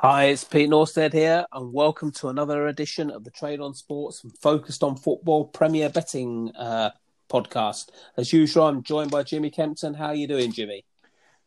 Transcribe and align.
Hi, 0.00 0.26
it's 0.26 0.44
Pete 0.44 0.70
Nordsted 0.70 1.12
here, 1.12 1.44
and 1.52 1.72
welcome 1.72 2.12
to 2.12 2.28
another 2.28 2.68
edition 2.68 3.10
of 3.10 3.24
the 3.24 3.32
Trade 3.32 3.58
on 3.58 3.74
Sports 3.74 4.22
and 4.22 4.32
Focused 4.38 4.84
on 4.84 4.94
Football 4.94 5.46
Premier 5.46 5.88
Betting 5.88 6.52
uh, 6.54 6.90
podcast. 7.28 7.88
As 8.16 8.32
usual, 8.32 8.68
I'm 8.68 8.84
joined 8.84 9.10
by 9.10 9.24
Jimmy 9.24 9.50
Kempton. 9.50 9.94
How 9.94 10.06
are 10.06 10.14
you 10.14 10.28
doing, 10.28 10.52
Jimmy? 10.52 10.84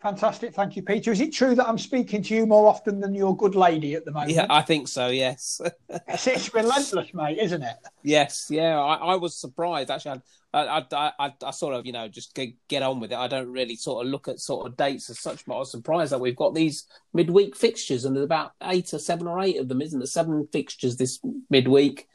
Fantastic, 0.01 0.55
thank 0.55 0.75
you, 0.75 0.81
Peter. 0.81 1.11
Is 1.11 1.21
it 1.21 1.31
true 1.31 1.53
that 1.53 1.67
I'm 1.67 1.77
speaking 1.77 2.23
to 2.23 2.33
you 2.33 2.47
more 2.47 2.67
often 2.67 2.99
than 2.99 3.13
your 3.13 3.37
good 3.37 3.53
lady 3.53 3.93
at 3.93 4.03
the 4.03 4.11
moment? 4.11 4.31
Yeah, 4.31 4.47
I 4.49 4.63
think 4.63 4.87
so. 4.87 5.09
Yes, 5.09 5.61
it's, 6.07 6.25
it's 6.25 6.53
relentless, 6.55 7.13
mate, 7.13 7.37
isn't 7.37 7.61
it? 7.61 7.75
Yes, 8.01 8.47
yeah. 8.49 8.79
I, 8.79 8.95
I 8.95 9.15
was 9.15 9.35
surprised 9.35 9.91
actually. 9.91 10.21
I, 10.53 10.83
I, 10.91 11.11
I, 11.19 11.33
I, 11.45 11.51
sort 11.51 11.75
of, 11.75 11.85
you 11.85 11.93
know, 11.93 12.07
just 12.07 12.33
get, 12.33 12.49
get 12.67 12.83
on 12.83 12.99
with 12.99 13.13
it. 13.13 13.17
I 13.17 13.27
don't 13.27 13.51
really 13.51 13.75
sort 13.75 14.05
of 14.05 14.11
look 14.11 14.27
at 14.27 14.39
sort 14.39 14.67
of 14.67 14.75
dates 14.75 15.09
as 15.09 15.19
such, 15.19 15.45
but 15.45 15.55
I 15.55 15.59
was 15.59 15.71
surprised 15.71 16.11
that 16.11 16.19
we've 16.19 16.35
got 16.35 16.53
these 16.53 16.87
midweek 17.13 17.55
fixtures, 17.55 18.03
and 18.03 18.15
there's 18.15 18.25
about 18.25 18.51
eight 18.63 18.93
or 18.93 18.99
seven 18.99 19.27
or 19.27 19.39
eight 19.39 19.59
of 19.59 19.69
them, 19.69 19.81
isn't 19.81 19.99
there? 19.99 20.07
Seven 20.07 20.47
fixtures 20.51 20.97
this 20.97 21.19
midweek. 21.49 22.09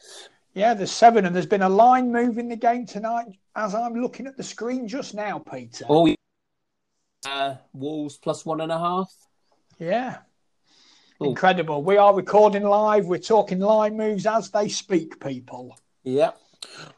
Yeah, 0.54 0.74
there's 0.74 0.90
seven, 0.90 1.24
and 1.24 1.34
there's 1.34 1.46
been 1.46 1.62
a 1.62 1.68
line 1.68 2.12
move 2.12 2.36
in 2.36 2.48
the 2.48 2.56
game 2.56 2.84
tonight 2.84 3.38
as 3.54 3.74
I'm 3.74 3.94
looking 3.94 4.26
at 4.26 4.36
the 4.36 4.42
screen 4.42 4.86
just 4.86 5.14
now, 5.14 5.38
Peter. 5.38 5.86
Oh, 5.88 6.14
uh, 7.26 7.56
Wolves 7.72 8.16
plus 8.16 8.46
one 8.46 8.60
and 8.60 8.72
a 8.72 8.78
half. 8.78 9.12
Yeah. 9.78 10.18
Ooh. 11.22 11.26
Incredible. 11.26 11.82
We 11.82 11.96
are 11.96 12.14
recording 12.14 12.62
live. 12.62 13.06
We're 13.06 13.18
talking 13.18 13.58
line 13.58 13.96
moves 13.96 14.26
as 14.26 14.50
they 14.50 14.68
speak, 14.68 15.20
people. 15.20 15.78
Yep. 16.04 16.38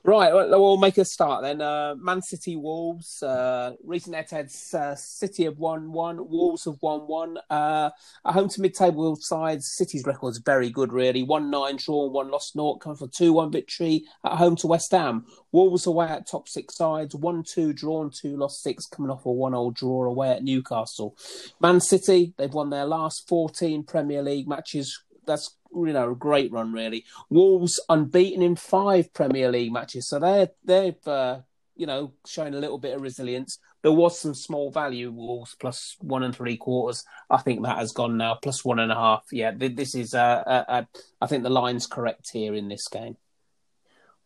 Right, 0.04 0.32
we'll 0.32 0.78
make 0.78 0.96
a 0.98 1.04
start 1.04 1.42
then. 1.42 1.60
Uh, 1.60 1.94
Man 1.98 2.22
City 2.22 2.56
Wolves. 2.56 3.22
Uh, 3.22 3.74
recent 3.84 4.14
head-to-heads, 4.16 4.74
uh, 4.74 4.94
City 4.94 5.44
have 5.44 5.58
won 5.58 5.92
one, 5.92 6.28
Wolves 6.28 6.64
have 6.64 6.78
won 6.80 7.00
one. 7.00 7.36
Uh, 7.50 7.90
at 8.24 8.32
home 8.32 8.48
to 8.48 8.60
mid-table 8.60 9.16
sides, 9.20 9.74
City's 9.76 10.04
record 10.06 10.30
is 10.30 10.38
very 10.38 10.70
good, 10.70 10.92
really. 10.92 11.22
One 11.22 11.50
nine 11.50 11.76
draw, 11.76 12.06
one 12.06 12.30
lost, 12.30 12.56
naught, 12.56 12.80
coming 12.80 12.96
for 12.96 13.08
two 13.08 13.32
one 13.32 13.52
victory 13.52 14.04
at 14.24 14.36
home 14.36 14.56
to 14.56 14.66
West 14.66 14.92
Ham. 14.92 15.26
Wolves 15.52 15.86
away 15.86 16.06
at 16.06 16.26
top 16.26 16.48
six 16.48 16.76
sides, 16.76 17.14
one 17.14 17.42
two 17.42 17.72
drawn, 17.72 18.10
two 18.10 18.36
lost 18.36 18.62
six, 18.62 18.86
coming 18.86 19.10
off 19.10 19.26
a 19.26 19.30
one 19.30 19.54
all 19.54 19.70
draw 19.70 20.04
away 20.04 20.30
at 20.30 20.44
Newcastle. 20.44 21.16
Man 21.60 21.80
City, 21.80 22.34
they've 22.38 22.54
won 22.54 22.70
their 22.70 22.86
last 22.86 23.28
fourteen 23.28 23.82
Premier 23.82 24.22
League 24.22 24.48
matches. 24.48 25.02
That's 25.26 25.57
you 25.72 25.92
know 25.92 26.12
a 26.12 26.16
great 26.16 26.52
run 26.52 26.72
really. 26.72 27.04
Wolves 27.30 27.80
unbeaten 27.88 28.42
in 28.42 28.56
five 28.56 29.12
Premier 29.12 29.50
League 29.50 29.72
matches, 29.72 30.08
so 30.08 30.18
they're 30.18 30.50
they've 30.64 31.08
uh, 31.08 31.40
you 31.76 31.86
know 31.86 32.12
shown 32.26 32.54
a 32.54 32.58
little 32.58 32.78
bit 32.78 32.94
of 32.94 33.02
resilience. 33.02 33.58
There 33.82 33.92
was 33.92 34.18
some 34.18 34.34
small 34.34 34.72
value 34.72 35.12
Wolves 35.12 35.56
plus 35.58 35.96
one 36.00 36.24
and 36.24 36.34
three 36.34 36.56
quarters. 36.56 37.04
I 37.30 37.38
think 37.38 37.62
that 37.62 37.78
has 37.78 37.92
gone 37.92 38.16
now 38.16 38.34
plus 38.34 38.64
one 38.64 38.80
and 38.80 38.90
a 38.90 38.96
half. 38.96 39.24
Yeah, 39.30 39.52
this 39.56 39.94
is 39.94 40.14
uh, 40.14 40.42
uh, 40.46 40.64
uh, 40.68 40.84
I 41.20 41.26
think 41.26 41.44
the 41.44 41.50
line's 41.50 41.86
correct 41.86 42.30
here 42.32 42.54
in 42.54 42.68
this 42.68 42.88
game. 42.88 43.16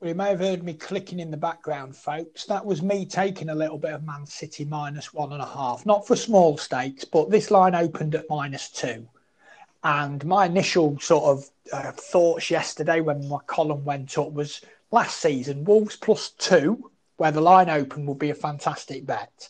Well, 0.00 0.08
you 0.08 0.16
may 0.16 0.30
have 0.30 0.40
heard 0.40 0.64
me 0.64 0.74
clicking 0.74 1.20
in 1.20 1.30
the 1.30 1.36
background, 1.36 1.94
folks. 1.94 2.44
That 2.46 2.66
was 2.66 2.82
me 2.82 3.06
taking 3.06 3.50
a 3.50 3.54
little 3.54 3.78
bit 3.78 3.92
of 3.92 4.02
Man 4.02 4.26
City 4.26 4.64
minus 4.64 5.14
one 5.14 5.32
and 5.32 5.40
a 5.40 5.46
half, 5.46 5.86
not 5.86 6.08
for 6.08 6.16
small 6.16 6.58
stakes, 6.58 7.04
but 7.04 7.30
this 7.30 7.52
line 7.52 7.76
opened 7.76 8.16
at 8.16 8.24
minus 8.28 8.68
two. 8.68 9.06
And 9.84 10.24
my 10.24 10.46
initial 10.46 10.98
sort 11.00 11.24
of 11.24 11.50
uh, 11.72 11.92
thoughts 11.92 12.50
yesterday 12.50 13.00
when 13.00 13.28
my 13.28 13.38
column 13.46 13.84
went 13.84 14.16
up 14.16 14.32
was 14.32 14.60
last 14.90 15.18
season, 15.18 15.64
Wolves 15.64 15.96
plus 15.96 16.30
two, 16.30 16.90
where 17.16 17.32
the 17.32 17.40
line 17.40 17.68
open 17.68 18.06
would 18.06 18.18
be 18.18 18.30
a 18.30 18.34
fantastic 18.34 19.06
bet. 19.06 19.48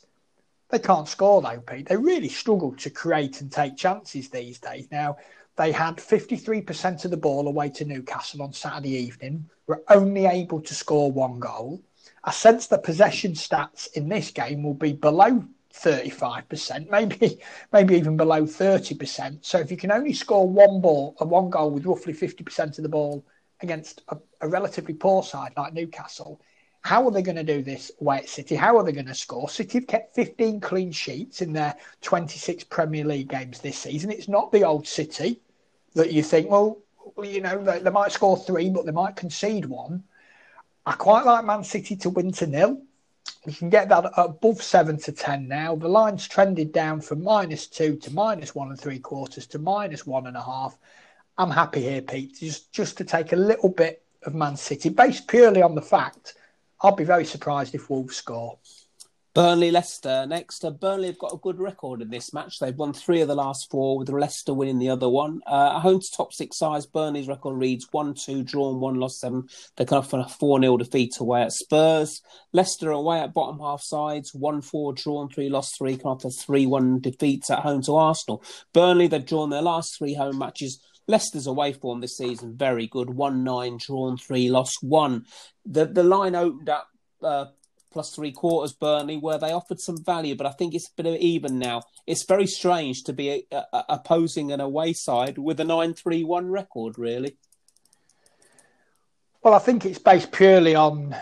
They 0.71 0.79
can't 0.79 1.09
score 1.09 1.43
though, 1.43 1.61
Pete. 1.61 1.89
They 1.89 1.97
really 1.97 2.31
struggle 2.31 2.75
to 2.77 2.89
create 2.89 3.43
and 3.43 3.53
take 3.53 3.77
chances 3.77 4.31
these 4.31 4.59
days. 4.59 4.89
Now, 4.91 5.19
they 5.57 5.71
had 5.71 5.97
53% 5.97 7.05
of 7.05 7.11
the 7.11 7.17
ball 7.19 7.47
away 7.47 7.69
to 7.71 7.85
Newcastle 7.85 8.43
on 8.43 8.55
Saturday 8.55 8.97
evening, 8.97 9.51
were 9.67 9.83
only 9.89 10.25
able 10.25 10.63
to 10.63 10.75
score 10.75 11.13
one 11.13 11.41
goal. 11.41 11.83
I 12.25 12.31
sense 12.31 12.69
the 12.69 12.79
possession 12.79 13.33
stats 13.33 13.93
in 13.93 14.09
this 14.09 14.31
game 14.31 14.63
will 14.63 14.75
be 14.75 14.95
below 14.95 15.45
35%, 15.73 16.91
maybe 16.91 17.41
maybe 17.73 17.97
even 17.97 18.17
below 18.17 18.43
30%. 18.43 19.45
So 19.45 19.59
if 19.59 19.71
you 19.71 19.77
can 19.77 19.93
only 19.93 20.13
score 20.13 20.49
one 20.49 20.81
ball, 20.81 21.17
and 21.21 21.31
one 21.31 21.51
goal 21.51 21.71
with 21.71 21.87
roughly 21.87 22.13
50% 22.13 22.79
of 22.79 22.83
the 22.83 22.89
ball 22.89 23.25
against 23.61 24.03
a, 24.09 24.17
a 24.41 24.49
relatively 24.49 24.95
poor 24.95 25.23
side 25.23 25.53
like 25.57 25.73
Newcastle, 25.73 26.41
how 26.83 27.05
are 27.05 27.13
they 27.13 27.23
going 27.23 27.37
to 27.37 27.45
do 27.45 27.63
this 27.63 27.93
away 28.01 28.19
at 28.19 28.29
City? 28.29 28.57
How 28.57 28.77
are 28.77 28.85
they 28.85 28.93
going 28.93 29.07
to 29.07 29.15
score? 29.15 29.49
City 29.49 29.79
have 29.79 29.87
kept 29.87 30.17
15 30.17 30.61
clean 30.61 30.91
sheets 30.91 31.41
in 31.41 31.53
their 31.53 31.75
26 32.01 32.65
Premier 32.65 33.05
League 33.05 33.29
games 33.29 33.61
this 33.61 33.79
season. 33.79 34.11
It's 34.11 34.29
not 34.29 34.51
the 34.51 34.65
old 34.65 34.87
City 34.87 35.41
that 35.95 36.13
you 36.13 36.25
think, 36.25 36.51
well, 36.51 36.79
you 37.23 37.41
know, 37.41 37.63
they, 37.63 37.79
they 37.79 37.91
might 37.91 38.11
score 38.11 38.37
three, 38.37 38.69
but 38.69 38.85
they 38.85 38.93
might 38.93 39.15
concede 39.15 39.67
one. 39.67 40.03
I 40.85 40.93
quite 40.93 41.25
like 41.25 41.45
Man 41.45 41.63
City 41.63 41.95
to 41.97 42.11
win 42.11 42.33
to 42.33 42.47
nil. 42.49 42.83
You 43.45 43.53
can 43.53 43.71
get 43.71 43.89
that 43.89 44.13
above 44.17 44.63
seven 44.63 44.99
to 44.99 45.13
ten 45.13 45.49
now. 45.49 45.75
The 45.75 45.89
line's 45.89 46.29
trended 46.29 46.73
down 46.73 47.01
from 47.01 47.25
minus 47.25 47.67
two 47.67 47.97
to 47.97 48.13
minus 48.13 48.55
one 48.55 48.71
and 48.71 48.81
three 48.81 49.01
quarters 49.01 49.47
to 49.49 49.59
minus 49.59 50.07
one 50.07 50.27
and 50.27 50.37
a 50.37 50.43
half. 50.43 50.79
I'm 51.39 51.51
happy 51.51 51.83
here, 51.83 52.03
Pete, 52.03 52.39
just 52.39 52.73
just 52.73 52.97
to 52.99 53.05
take 53.05 53.33
a 53.33 53.37
little 53.37 53.69
bit 53.69 54.05
of 54.25 54.35
Man 54.35 54.57
City, 54.57 54.91
based 54.91 55.27
purely 55.27 55.63
on 55.63 55.75
the 55.75 55.83
fact 55.83 56.35
I'll 56.81 56.95
be 56.95 57.05
very 57.05 57.25
surprised 57.25 57.75
if 57.75 57.91
Wolves 57.91 58.17
score. 58.17 58.59
Burnley 59.35 59.71
Leicester 59.71 60.27
next. 60.27 60.63
Uh, 60.63 60.71
Burnley 60.71 61.07
have 61.07 61.19
got 61.19 61.33
a 61.33 61.39
good 61.39 61.59
record 61.59 62.03
in 62.03 62.11
this 62.11 62.35
match. 62.35 62.59
They've 62.59 62.77
won 62.77 62.93
three 62.93 63.23
of 63.23 63.29
the 63.29 63.35
last 63.35 63.71
four, 63.71 63.97
with 63.97 64.11
Leicester 64.11 64.53
winning 64.53 64.79
the 64.79 64.91
other 64.91 65.09
one. 65.09 65.41
Uh, 65.47 65.81
home 65.81 66.01
to 66.01 66.07
top 66.15 66.35
six 66.35 66.59
sides, 66.59 66.85
Burnley's 66.85 67.29
record 67.29 67.57
reads 67.57 67.89
1 67.93 68.13
2, 68.13 68.43
drawn 68.43 68.79
1, 68.79 68.97
lost 68.97 69.21
7. 69.21 69.49
They 69.77 69.87
come 69.87 69.99
off 69.99 70.13
a 70.13 70.29
4 70.29 70.61
0 70.61 70.77
defeat 70.77 71.19
away 71.19 71.43
at 71.43 71.53
Spurs. 71.53 72.21
Leicester 72.53 72.91
away 72.91 73.21
at 73.21 73.33
bottom 73.33 73.59
half 73.59 73.81
sides, 73.83 74.35
1 74.35 74.61
4, 74.61 74.93
drawn 74.93 75.31
3, 75.31 75.49
lost 75.49 75.79
3, 75.79 75.97
come 75.97 76.13
off 76.13 76.25
a 76.27 76.31
3 76.31 76.67
1 76.67 77.01
defeat 77.01 77.45
at 77.49 77.61
home 77.61 77.83
to 77.85 77.97
Arsenal. 77.97 78.45
Burnley, 78.75 79.07
they've 79.07 79.25
drawn 79.25 79.49
their 79.49 79.63
last 79.63 79.97
three 79.97 80.13
home 80.13 80.39
matches. 80.39 80.79
Leicester's 81.09 81.47
away 81.47 81.73
form 81.73 82.01
this 82.01 82.19
season, 82.19 82.55
very 82.55 82.87
good. 82.87 83.09
1 83.09 83.43
9, 83.43 83.79
drawn 83.79 84.19
3, 84.19 84.51
lost 84.51 84.77
1. 84.83 85.25
The, 85.65 85.87
the 85.87 86.05
line 86.05 86.35
opened 86.35 86.69
up. 86.69 86.89
Uh, 87.23 87.47
plus 87.93 88.15
three 88.15 88.33
quarters 88.33 88.73
Burnley, 88.73 89.17
where 89.17 89.39
they 89.39 89.53
offered 89.53 89.81
some 89.81 90.03
value, 90.03 90.35
but 90.35 90.47
I 90.47 90.51
think 90.51 90.75
it's 90.75 90.89
a 90.89 91.03
bit 91.03 91.07
of 91.07 91.17
even 91.17 91.59
now. 91.59 91.83
It's 92.07 92.25
very 92.25 92.47
strange 92.47 93.05
to 93.05 93.13
be 93.13 93.47
a, 93.53 93.57
a, 93.73 93.85
opposing 93.91 94.53
an 94.53 94.61
away 94.61 94.93
side 94.93 95.39
with 95.39 95.61
a 95.61 95.65
9 95.65 95.95
3 95.95 96.25
1 96.25 96.51
record, 96.51 96.99
really. 96.99 97.37
Well, 99.43 99.55
I 99.55 99.59
think 99.59 99.85
it's 99.85 99.99
based 99.99 100.33
purely 100.33 100.75
on 100.75 101.17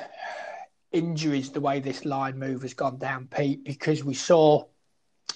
injuries, 0.92 1.50
the 1.50 1.60
way 1.60 1.80
this 1.80 2.04
line 2.04 2.38
move 2.38 2.62
has 2.62 2.74
gone 2.74 2.98
down, 2.98 3.28
Pete, 3.28 3.64
because 3.64 4.04
we 4.04 4.14
saw 4.14 4.64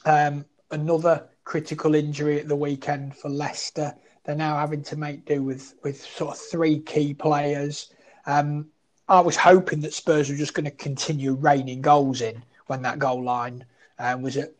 um, 0.04 0.44
another 0.70 1.28
critical 1.44 1.94
injury 1.94 2.40
at 2.40 2.48
the 2.48 2.56
weekend 2.56 3.16
for 3.16 3.28
Leicester. 3.28 3.94
They're 4.24 4.34
now 4.34 4.58
having 4.58 4.82
to 4.84 4.96
make 4.96 5.26
do 5.26 5.42
with, 5.42 5.74
with 5.82 6.00
sort 6.00 6.32
of 6.32 6.38
three 6.38 6.80
key 6.80 7.14
players. 7.14 7.90
Um, 8.26 8.68
I 9.08 9.20
was 9.20 9.36
hoping 9.36 9.80
that 9.80 9.92
Spurs 9.92 10.30
were 10.30 10.36
just 10.36 10.54
going 10.54 10.64
to 10.64 10.70
continue 10.70 11.34
raining 11.34 11.82
goals 11.82 12.20
in 12.20 12.42
when 12.66 12.82
that 12.82 12.98
goal 12.98 13.22
line 13.22 13.64
uh, 13.98 14.16
was 14.20 14.36
at 14.36 14.52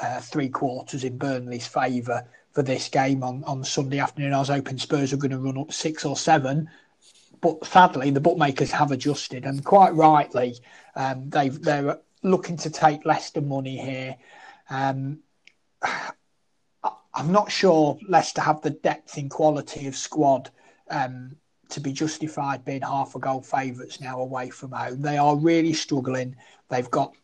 uh, 0.00 0.20
three 0.20 0.48
quarters 0.48 1.04
in 1.04 1.18
Burnley's 1.18 1.66
favour 1.66 2.26
for 2.50 2.62
this 2.62 2.88
game 2.88 3.22
on, 3.22 3.44
on 3.44 3.64
Sunday 3.64 3.98
afternoon. 3.98 4.34
I 4.34 4.40
was 4.40 4.48
hoping 4.48 4.78
Spurs 4.78 5.12
were 5.12 5.18
going 5.18 5.30
to 5.30 5.38
run 5.38 5.58
up 5.58 5.72
six 5.72 6.04
or 6.04 6.16
seven, 6.16 6.68
but 7.40 7.64
sadly 7.64 8.10
the 8.10 8.20
bookmakers 8.20 8.70
have 8.72 8.90
adjusted, 8.90 9.44
and 9.44 9.64
quite 9.64 9.94
rightly, 9.94 10.56
um, 10.96 11.30
they 11.30 11.48
they're 11.48 11.98
looking 12.22 12.56
to 12.58 12.70
take 12.70 13.06
Leicester 13.06 13.40
money 13.40 13.76
here. 13.76 14.16
Um, 14.68 15.20
I'm 17.14 17.30
not 17.30 17.52
sure 17.52 17.98
Leicester 18.08 18.40
have 18.40 18.62
the 18.62 18.70
depth 18.70 19.18
in 19.18 19.28
quality 19.28 19.86
of 19.86 19.94
squad 19.94 20.48
um, 20.90 21.36
to 21.72 21.80
be 21.80 21.92
justified 21.92 22.64
being 22.64 22.82
half 22.82 23.14
a 23.14 23.18
goal 23.18 23.42
favourites 23.42 24.00
now 24.00 24.20
away 24.20 24.50
from 24.50 24.72
home. 24.72 25.02
They 25.02 25.18
are 25.18 25.36
really 25.36 25.72
struggling. 25.72 26.36
They've 26.68 26.90
got 26.90 27.14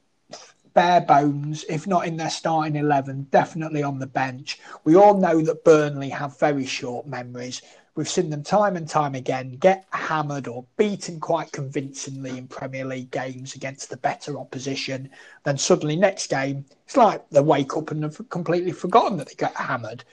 bare 0.75 1.01
bones, 1.01 1.65
if 1.69 1.87
not 1.87 2.07
in 2.07 2.17
their 2.17 2.31
starting 2.31 2.77
11, 2.77 3.29
definitely 3.31 3.83
on 3.83 3.99
the 3.99 4.07
bench. 4.07 4.61
We 4.85 4.97
all 4.97 5.19
know 5.19 5.41
that 5.43 5.65
Burnley 5.65 6.09
have 6.11 6.39
very 6.39 6.67
short 6.67 7.07
memories. 7.07 7.63
We've 7.95 8.09
seen 8.09 8.31
them 8.31 8.45
time 8.45 8.77
and 8.77 8.89
time 8.89 9.17
again 9.17 9.57
get 9.57 9.85
hammered 9.91 10.47
or 10.47 10.65
beaten 10.77 11.19
quite 11.19 11.51
convincingly 11.51 12.39
in 12.39 12.47
Premier 12.47 12.85
League 12.85 13.11
games 13.11 13.57
against 13.57 13.91
the 13.91 13.97
better 13.97 14.39
opposition. 14.39 15.11
Then 15.43 15.59
suddenly, 15.59 15.97
next 15.97 16.31
game, 16.31 16.65
it's 16.87 16.97
like 16.97 17.29
they 17.31 17.41
wake 17.41 17.77
up 17.77 17.91
and 17.91 18.05
have 18.05 18.29
completely 18.29 18.71
forgotten 18.71 19.19
that 19.19 19.27
they 19.27 19.35
get 19.35 19.57
hammered. 19.57 20.05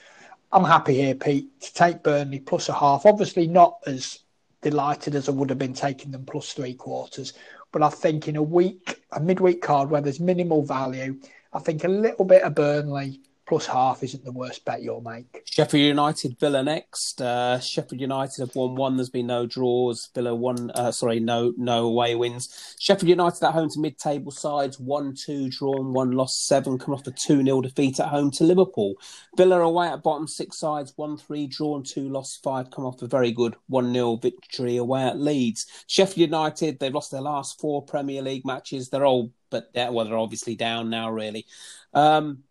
I'm 0.52 0.64
happy 0.64 0.96
here, 0.96 1.14
Pete, 1.14 1.62
to 1.62 1.74
take 1.76 2.02
Burnley 2.02 2.40
plus 2.40 2.70
a 2.70 2.74
half. 2.74 3.06
Obviously, 3.06 3.46
not 3.46 3.78
as 3.86 4.20
delighted 4.66 5.14
as 5.14 5.30
I 5.30 5.32
would 5.32 5.52
have 5.52 5.60
been 5.60 5.76
taking 5.76 6.10
them 6.10 6.26
plus 6.26 6.52
three 6.54 6.74
quarters. 6.74 7.34
But 7.72 7.84
I 7.84 7.90
think 7.90 8.28
in 8.28 8.36
a 8.36 8.42
week, 8.42 9.00
a 9.12 9.20
midweek 9.20 9.62
card 9.62 9.92
where 9.92 10.02
there's 10.02 10.20
minimal 10.20 10.66
value, 10.66 11.20
I 11.54 11.60
think 11.60 11.84
a 11.84 11.88
little 11.88 12.26
bit 12.26 12.42
of 12.42 12.56
Burnley 12.56 13.22
plus 13.48 13.68
half 13.68 14.04
isn't 14.04 14.24
the 14.24 14.32
worst 14.32 14.66
bet 14.66 14.82
you'll 14.82 15.02
make. 15.02 15.44
Sheffield 15.46 15.86
United, 15.86 16.40
Villa 16.40 16.64
next. 16.64 17.22
Uh, 17.22 17.60
Sheffield 17.60 18.02
United 18.02 18.42
have 18.42 18.56
won 18.56 18.76
one. 18.76 18.98
There's 18.98 19.10
been 19.10 19.28
no 19.28 19.46
draws. 19.46 20.10
Villa 20.16 20.34
one. 20.34 20.72
Uh, 20.72 20.92
sorry, 20.92 21.20
no 21.20 21.54
no 21.58 21.86
away 21.86 22.16
wins. 22.16 22.76
Sheffield 22.80 23.10
United 23.10 23.44
at 23.44 23.54
home 23.54 23.70
to 23.70 23.80
mid-table 23.80 24.32
sides, 24.32 24.80
one 24.80 25.14
two 25.16 25.50
drawn, 25.50 25.94
one 25.94 26.12
lost, 26.12 26.48
seven 26.48 26.78
come 26.78 26.94
off 26.94 27.06
a 27.08 27.12
two 27.12 27.44
0 27.44 27.62
defeat 27.62 28.00
at 28.00 28.08
home 28.08 28.32
to 28.32 28.44
Liverpool. 28.44 28.96
Villa 29.38 29.60
away 29.62 29.88
at 29.88 30.04
bottom 30.04 30.28
six 30.28 30.60
sides, 30.60 30.94
one 30.96 31.18
three 31.18 31.48
drawn, 31.48 31.84
two 31.84 32.10
lost, 32.10 32.42
five 32.44 32.72
come 32.72 32.86
off 32.86 33.02
a 33.02 33.08
very 33.08 33.32
good 33.32 33.56
one 33.68 33.94
0 33.94 34.18
victory 34.18 34.78
away 34.78 35.04
at 35.04 35.20
Leeds. 35.20 35.66
Sheffield 35.88 36.30
United 36.32 36.80
they've 36.80 36.94
lost 36.94 37.12
their 37.12 37.22
last 37.22 37.60
four 37.60 37.84
Premier 37.84 38.22
League 38.22 38.46
matches. 38.46 38.90
They're 38.90 39.06
all 39.06 39.32
but 39.50 39.72
they're, 39.74 39.92
well 39.92 40.06
they're 40.06 40.18
obviously 40.18 40.56
down 40.56 40.90
now 40.90 41.12
really. 41.12 41.46
Um, 41.94 42.44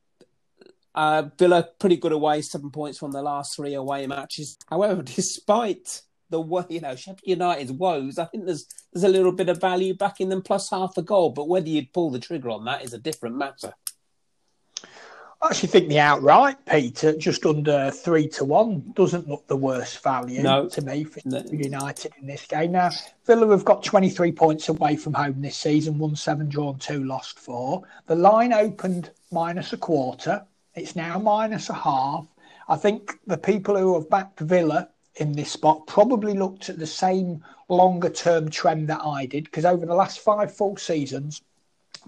uh, 0.94 1.24
Villa 1.38 1.68
pretty 1.78 1.96
good 1.96 2.12
away, 2.12 2.42
seven 2.42 2.70
points 2.70 2.98
from 2.98 3.12
the 3.12 3.22
last 3.22 3.56
three 3.56 3.74
away 3.74 4.06
matches. 4.06 4.56
However, 4.68 5.02
despite 5.02 6.02
the 6.30 6.66
you 6.68 6.80
know 6.80 6.96
Sheffield 6.96 7.20
United's 7.24 7.72
woes, 7.72 8.18
I 8.18 8.24
think 8.26 8.46
there's 8.46 8.66
there's 8.92 9.04
a 9.04 9.08
little 9.08 9.32
bit 9.32 9.48
of 9.48 9.60
value 9.60 9.94
backing 9.94 10.28
them 10.28 10.42
plus 10.42 10.70
half 10.70 10.96
a 10.96 11.02
goal. 11.02 11.30
But 11.30 11.48
whether 11.48 11.68
you'd 11.68 11.92
pull 11.92 12.10
the 12.10 12.18
trigger 12.18 12.50
on 12.50 12.64
that 12.66 12.84
is 12.84 12.92
a 12.92 12.98
different 12.98 13.36
matter. 13.36 13.74
I 15.42 15.48
actually 15.48 15.68
think 15.68 15.88
the 15.90 16.00
outright, 16.00 16.56
Peter, 16.64 17.14
just 17.18 17.44
under 17.44 17.90
three 17.90 18.28
to 18.28 18.46
one, 18.46 18.92
doesn't 18.94 19.28
look 19.28 19.46
the 19.46 19.56
worst 19.56 20.02
value 20.02 20.42
no. 20.42 20.70
to 20.70 20.80
me 20.80 21.04
for 21.04 21.20
no. 21.26 21.44
United 21.52 22.12
in 22.18 22.26
this 22.26 22.46
game. 22.46 22.72
Now, 22.72 22.88
Villa 23.26 23.50
have 23.50 23.64
got 23.64 23.84
23 23.84 24.32
points 24.32 24.70
away 24.70 24.96
from 24.96 25.12
home 25.12 25.42
this 25.42 25.58
season, 25.58 25.98
won 25.98 26.16
seven, 26.16 26.48
drawn 26.48 26.78
two, 26.78 27.04
lost 27.04 27.38
four. 27.38 27.82
The 28.06 28.14
line 28.14 28.54
opened 28.54 29.10
minus 29.30 29.74
a 29.74 29.76
quarter. 29.76 30.46
It's 30.74 30.96
now 30.96 31.18
minus 31.18 31.70
a 31.70 31.74
half. 31.74 32.26
I 32.68 32.76
think 32.76 33.20
the 33.26 33.38
people 33.38 33.76
who 33.76 33.94
have 33.94 34.10
backed 34.10 34.40
Villa 34.40 34.88
in 35.16 35.32
this 35.32 35.52
spot 35.52 35.86
probably 35.86 36.34
looked 36.34 36.68
at 36.68 36.78
the 36.78 36.86
same 36.86 37.44
longer 37.68 38.10
term 38.10 38.50
trend 38.50 38.88
that 38.88 39.00
I 39.04 39.26
did 39.26 39.44
because 39.44 39.64
over 39.64 39.86
the 39.86 39.94
last 39.94 40.18
five 40.18 40.52
full 40.52 40.76
seasons, 40.76 41.42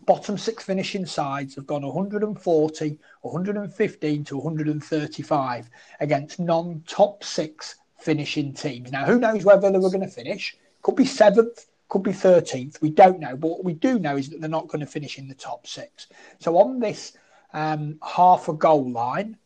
bottom 0.05 0.37
six 0.37 0.65
finishing 0.65 1.07
sides 1.07 1.55
have 1.55 1.67
gone 1.67 1.83
140, 1.83 2.99
115 3.21 4.25
to 4.25 4.37
135 4.37 5.71
against 6.01 6.41
non 6.41 6.83
top 6.89 7.23
six 7.23 7.77
finishing 7.99 8.53
teams. 8.53 8.91
Now, 8.91 9.05
who 9.05 9.21
knows 9.21 9.45
where 9.45 9.61
Villa 9.61 9.79
are 9.79 9.91
going 9.91 10.01
to 10.01 10.09
finish? 10.09 10.57
Could 10.83 10.97
be 10.97 11.07
seventh, 11.07 11.67
could 11.89 12.03
be 12.03 12.13
13th. 12.13 12.81
We 12.81 12.91
don't 12.91 13.21
know. 13.21 13.37
But 13.37 13.49
what 13.49 13.65
we 13.65 13.75
do 13.75 14.01
know 14.01 14.17
is 14.17 14.29
that 14.31 14.41
they're 14.41 14.51
not 14.51 14.67
going 14.67 14.81
to 14.81 14.87
finish 14.87 15.19
in 15.19 15.29
the 15.29 15.35
top 15.35 15.69
six. 15.69 16.09
So 16.41 16.59
on 16.59 16.81
this 16.81 17.13
um, 17.57 17.99
half 18.07 18.49
a 18.49 18.53
goal 18.53 18.89
line, 18.91 19.39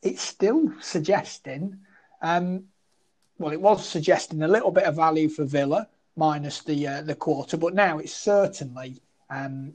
it's 0.00 0.22
still 0.22 0.72
suggesting, 0.80 1.76
um, 2.22 2.64
well, 3.38 3.52
it 3.52 3.60
was 3.60 3.86
suggesting 3.86 4.42
a 4.42 4.48
little 4.48 4.70
bit 4.70 4.84
of 4.84 4.94
value 4.94 5.28
for 5.28 5.44
Villa 5.44 5.88
minus 6.16 6.62
the 6.62 6.86
uh, 6.86 7.02
the 7.02 7.16
quarter, 7.16 7.56
but 7.56 7.74
now 7.74 7.98
it's 7.98 8.14
certainly 8.14 9.02
um, 9.30 9.74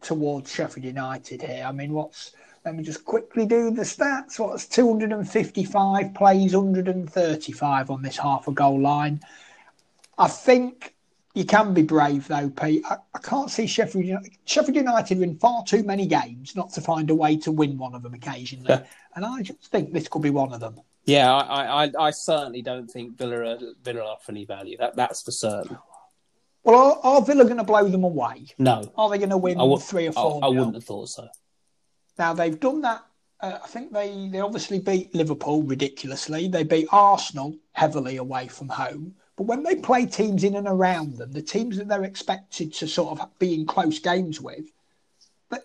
towards 0.00 0.50
Sheffield 0.50 0.86
United 0.86 1.42
here. 1.42 1.64
I 1.68 1.72
mean, 1.72 1.92
what's 1.92 2.32
let 2.64 2.74
me 2.74 2.82
just 2.82 3.04
quickly 3.04 3.44
do 3.44 3.70
the 3.70 3.82
stats. 3.82 4.38
What's 4.38 4.66
255 4.66 6.14
plays, 6.14 6.56
135 6.56 7.90
on 7.90 8.02
this 8.02 8.16
half 8.16 8.48
a 8.48 8.52
goal 8.52 8.80
line. 8.80 9.20
I 10.16 10.28
think 10.28 10.95
you 11.36 11.44
can 11.44 11.74
be 11.74 11.82
brave 11.82 12.26
though, 12.28 12.48
Pete. 12.48 12.82
I, 12.88 12.96
I 13.14 13.18
can't 13.18 13.50
see 13.50 13.66
Sheffield 13.66 14.06
United. 14.06 14.32
Sheffield 14.46 14.74
United 14.74 15.20
in 15.20 15.36
far 15.36 15.62
too 15.64 15.82
many 15.82 16.06
games 16.06 16.56
not 16.56 16.72
to 16.72 16.80
find 16.80 17.10
a 17.10 17.14
way 17.14 17.36
to 17.38 17.52
win 17.52 17.76
one 17.76 17.94
of 17.94 18.02
them 18.02 18.14
occasionally, 18.14 18.70
yeah. 18.70 18.84
and 19.14 19.24
I 19.24 19.42
just 19.42 19.70
think 19.70 19.92
this 19.92 20.08
could 20.08 20.22
be 20.22 20.30
one 20.30 20.54
of 20.54 20.60
them. 20.60 20.80
Yeah, 21.04 21.32
I, 21.32 21.84
I, 21.84 21.90
I 22.00 22.10
certainly 22.10 22.62
don't 22.62 22.90
think 22.90 23.18
Villa 23.18 23.52
are, 23.52 23.58
Villa 23.84 24.00
offer 24.00 24.32
any 24.32 24.46
value. 24.46 24.78
That 24.78 24.96
that's 24.96 25.22
for 25.22 25.30
certain. 25.30 25.76
Well, 26.64 26.98
are, 27.04 27.16
are 27.16 27.22
Villa 27.22 27.44
going 27.44 27.58
to 27.58 27.64
blow 27.64 27.86
them 27.86 28.02
away? 28.02 28.46
No. 28.58 28.90
Are 28.96 29.10
they 29.10 29.18
going 29.18 29.30
to 29.30 29.36
win 29.36 29.58
three 29.78 30.08
or 30.08 30.12
four? 30.12 30.40
I, 30.42 30.46
I 30.46 30.48
wouldn't 30.48 30.74
have 30.74 30.84
thought 30.84 31.10
so. 31.10 31.28
Now 32.18 32.32
they've 32.32 32.58
done 32.58 32.80
that. 32.80 33.04
Uh, 33.38 33.58
I 33.62 33.66
think 33.68 33.92
they 33.92 34.28
they 34.32 34.40
obviously 34.40 34.78
beat 34.78 35.14
Liverpool 35.14 35.62
ridiculously. 35.62 36.48
They 36.48 36.64
beat 36.64 36.88
Arsenal 36.90 37.58
heavily 37.72 38.16
away 38.16 38.48
from 38.48 38.68
home. 38.68 39.14
But 39.36 39.44
when 39.44 39.62
they 39.62 39.76
play 39.76 40.06
teams 40.06 40.44
in 40.44 40.56
and 40.56 40.66
around 40.66 41.18
them, 41.18 41.32
the 41.32 41.42
teams 41.42 41.76
that 41.76 41.88
they're 41.88 42.04
expected 42.04 42.72
to 42.74 42.88
sort 42.88 43.18
of 43.18 43.38
be 43.38 43.54
in 43.54 43.66
close 43.66 43.98
games 43.98 44.40
with, 44.40 44.64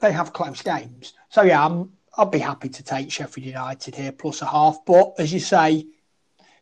they 0.01 0.11
have 0.11 0.33
close 0.33 0.61
games. 0.61 1.13
So 1.29 1.41
yeah, 1.41 1.65
I'm, 1.65 1.93
I'd 2.17 2.31
be 2.31 2.39
happy 2.39 2.69
to 2.69 2.83
take 2.83 3.11
Sheffield 3.11 3.47
United 3.47 3.95
here 3.95 4.11
plus 4.11 4.41
a 4.41 4.45
half. 4.45 4.79
But 4.85 5.13
as 5.17 5.31
you 5.33 5.39
say, 5.39 5.87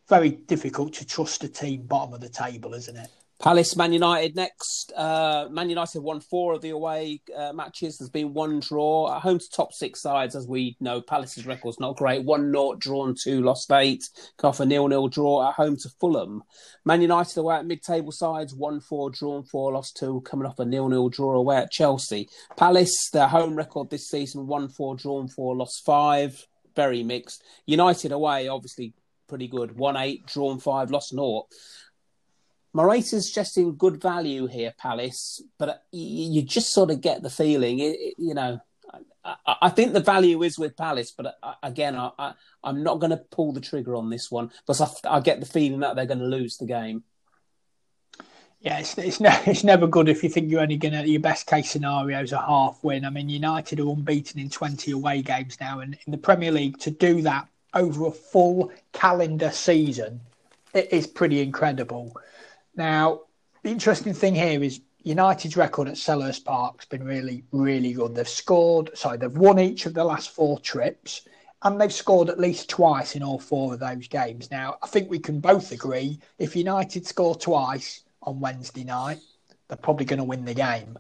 very 0.08 0.30
difficult 0.30 0.94
to 0.94 1.06
trust 1.06 1.44
a 1.44 1.48
team 1.48 1.84
bottom 1.84 2.14
of 2.14 2.22
the 2.22 2.30
table, 2.30 2.74
isn't 2.74 2.96
it? 2.96 3.10
Palace, 3.42 3.78
Man 3.78 3.94
United 3.94 4.36
next. 4.36 4.92
Uh, 4.94 5.48
Man 5.50 5.70
United 5.70 6.02
won 6.02 6.20
four 6.20 6.54
of 6.54 6.62
the 6.62 6.72
away 6.72 7.22
uh, 7.34 7.54
matches. 7.54 7.98
There's 7.98 8.10
been 8.10 8.34
one 8.34 8.60
draw. 8.60 9.16
At 9.16 9.22
home 9.22 9.40
to 9.40 9.50
top 9.50 9.72
six 9.72 10.02
sides, 10.02 10.36
as 10.36 10.46
we 10.46 10.76
know, 10.82 11.00
Palace's 11.00 11.46
record's 11.46 11.80
not 11.80 11.96
great. 11.96 12.26
One 12.26 12.52
naught, 12.52 12.80
drawn 12.80 13.16
two, 13.22 13.42
lost 13.42 13.72
eight. 13.72 14.04
Off 14.44 14.60
a 14.60 14.66
nil-nil 14.66 15.08
draw 15.08 15.48
at 15.48 15.56
home 15.56 15.78
to 15.78 15.90
Fulham. 16.02 16.44
Man 16.84 17.02
United 17.02 17.38
away 17.38 17.56
at 17.56 17.66
mid-table 17.66 18.12
sides, 18.12 18.54
one 18.54 18.82
four, 18.82 19.10
drawn 19.10 19.44
four, 19.44 19.72
lost 19.72 19.96
two. 19.96 20.20
Coming 20.22 20.46
off 20.46 20.60
a 20.60 20.66
nil-nil 20.66 21.08
draw 21.08 21.36
away 21.36 21.58
at 21.58 21.72
Chelsea. 21.72 22.28
Palace, 22.58 23.10
their 23.14 23.28
home 23.30 23.56
record 23.56 23.90
this 23.90 24.10
season, 24.10 24.48
one 24.48 24.68
four, 24.68 24.98
drawn 24.98 25.30
four, 25.30 25.56
lost 25.56 25.86
five. 25.86 26.46
Very 26.76 27.04
mixed. 27.04 27.42
United 27.66 28.12
away, 28.12 28.50
obviously 28.50 28.94
pretty 29.30 29.48
good. 29.48 29.78
One 29.78 29.96
eight, 29.96 30.26
drawn 30.26 30.60
five, 30.60 30.92
lost 30.92 31.14
naught. 31.14 31.46
Morata's 32.74 33.28
suggesting 33.28 33.76
good 33.76 34.02
value 34.02 34.48
here, 34.48 34.74
Palace, 34.78 35.42
but 35.58 35.84
you 35.92 36.42
just 36.44 36.72
sort 36.72 36.92
of 36.92 37.02
get 37.02 37.24
the 37.24 37.30
feeling, 37.30 37.80
you 37.80 38.34
know. 38.34 38.60
I, 39.24 39.56
I 39.64 39.70
think 39.70 39.94
the 39.94 40.00
value 40.00 40.44
is 40.44 40.58
with 40.58 40.78
Palace, 40.78 41.12
but 41.12 41.38
uh, 41.44 41.54
again, 41.64 41.96
I, 41.96 42.34
am 42.64 42.84
not 42.84 43.00
going 43.00 43.12
to 43.12 43.18
pull 43.18 43.52
the 43.52 43.62
trigger 43.62 43.96
on 43.96 44.10
this 44.10 44.32
one 44.32 44.52
because 44.66 44.82
I, 44.82 45.18
I 45.18 45.20
get 45.20 45.40
the 45.40 45.46
feeling 45.46 45.82
that 45.82 45.96
they're 45.96 46.06
going 46.06 46.20
to 46.20 46.26
lose 46.26 46.58
the 46.58 46.66
game. 46.66 47.04
Yeah, 48.62 48.80
it's 48.80 48.98
it's, 48.98 49.20
ne- 49.20 49.44
it's 49.46 49.64
never 49.64 49.88
good 49.88 50.10
if 50.10 50.24
you 50.24 50.30
think 50.30 50.52
you're 50.52 50.62
only 50.62 50.78
going 50.78 50.94
to 50.94 51.08
your 51.08 51.22
best 51.22 51.48
case 51.48 51.72
scenario 51.72 52.22
is 52.22 52.34
a 52.34 52.40
half 52.40 52.84
win. 52.84 53.06
I 53.06 53.10
mean, 53.10 53.30
United 53.30 53.80
are 53.80 53.90
unbeaten 53.90 54.40
in 54.40 54.50
20 54.50 54.92
away 54.92 55.22
games 55.22 55.58
now, 55.60 55.80
and 55.80 55.98
in 56.06 56.12
the 56.12 56.18
Premier 56.18 56.52
League 56.52 56.80
to 56.80 56.92
do 56.92 57.22
that 57.24 57.48
over 57.74 58.08
a 58.08 58.12
full 58.12 58.72
calendar 58.94 59.52
season, 59.52 60.22
it 60.74 60.92
is 60.92 61.08
pretty 61.08 61.42
incredible. 61.42 62.16
Now, 62.80 63.24
the 63.62 63.72
interesting 63.72 64.14
thing 64.14 64.36
here 64.36 64.64
is 64.64 64.80
United's 65.04 65.58
record 65.58 65.90
at 65.90 65.96
Selhurst 65.96 66.46
Park's 66.46 66.86
been 66.86 67.04
really, 67.04 67.44
really 67.52 67.92
good. 67.92 68.16
They've 68.16 68.26
scored, 68.26 68.98
sorry, 68.98 69.18
they've 69.18 69.38
won 69.38 69.60
each 69.60 69.86
of 69.86 69.94
the 69.94 70.06
last 70.06 70.30
four 70.30 70.58
trips, 70.60 71.28
and 71.62 71.80
they've 71.80 71.92
scored 71.92 72.30
at 72.30 72.40
least 72.40 72.70
twice 72.70 73.18
in 73.18 73.22
all 73.22 73.38
four 73.38 73.74
of 73.74 73.82
those 73.82 74.08
games. 74.08 74.50
Now, 74.50 74.78
I 74.82 74.88
think 74.88 75.10
we 75.10 75.20
can 75.20 75.42
both 75.42 75.74
agree 75.74 76.20
if 76.38 76.56
United 76.56 77.06
score 77.06 77.36
twice 77.36 78.04
on 78.24 78.40
Wednesday 78.40 78.86
night, 78.86 79.20
they're 79.68 79.76
probably 79.76 80.06
going 80.06 80.20
to 80.20 80.24
win 80.24 80.46
the 80.46 80.54
game. 80.54 80.98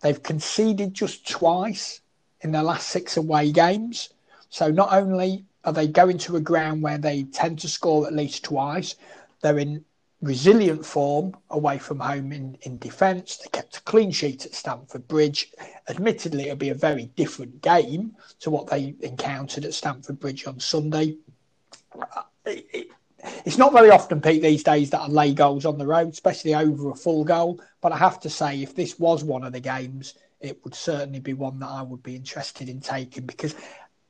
They've 0.00 0.22
conceded 0.22 0.94
just 0.94 1.28
twice 1.28 2.00
in 2.40 2.50
their 2.50 2.62
last 2.62 2.88
six 2.88 3.18
away 3.18 3.52
games. 3.52 4.08
So 4.48 4.70
not 4.70 4.94
only 4.94 5.44
are 5.64 5.74
they 5.74 5.86
going 5.86 6.16
to 6.16 6.36
a 6.36 6.40
ground 6.40 6.80
where 6.80 6.96
they 6.96 7.24
tend 7.24 7.58
to 7.58 7.68
score 7.68 8.06
at 8.06 8.14
least 8.14 8.42
twice, 8.42 8.94
they're 9.42 9.58
in 9.58 9.84
resilient 10.22 10.84
form 10.84 11.34
away 11.50 11.78
from 11.78 11.98
home 11.98 12.32
in, 12.32 12.56
in 12.62 12.78
defence. 12.78 13.36
They 13.38 13.48
kept 13.48 13.78
a 13.78 13.82
clean 13.82 14.10
sheet 14.10 14.44
at 14.44 14.54
Stamford 14.54 15.08
Bridge. 15.08 15.52
Admittedly, 15.88 16.44
it'll 16.44 16.56
be 16.56 16.68
a 16.68 16.74
very 16.74 17.06
different 17.16 17.62
game 17.62 18.14
to 18.40 18.50
what 18.50 18.66
they 18.66 18.94
encountered 19.00 19.64
at 19.64 19.74
Stamford 19.74 20.20
Bridge 20.20 20.46
on 20.46 20.60
Sunday. 20.60 21.16
Uh, 21.98 22.22
it, 22.44 22.66
it, 22.72 22.86
it's 23.44 23.58
not 23.58 23.72
very 23.72 23.90
often, 23.90 24.20
Pete, 24.20 24.42
these 24.42 24.62
days 24.62 24.90
that 24.90 25.00
I 25.00 25.06
lay 25.06 25.32
goals 25.32 25.64
on 25.64 25.78
the 25.78 25.86
road, 25.86 26.08
especially 26.08 26.54
over 26.54 26.90
a 26.90 26.94
full 26.94 27.24
goal. 27.24 27.60
But 27.80 27.92
I 27.92 27.96
have 27.96 28.20
to 28.20 28.30
say, 28.30 28.62
if 28.62 28.74
this 28.74 28.98
was 28.98 29.24
one 29.24 29.44
of 29.44 29.52
the 29.52 29.60
games, 29.60 30.14
it 30.40 30.62
would 30.64 30.74
certainly 30.74 31.20
be 31.20 31.34
one 31.34 31.58
that 31.60 31.68
I 31.68 31.82
would 31.82 32.02
be 32.02 32.16
interested 32.16 32.68
in 32.68 32.80
taking 32.80 33.26
because, 33.26 33.54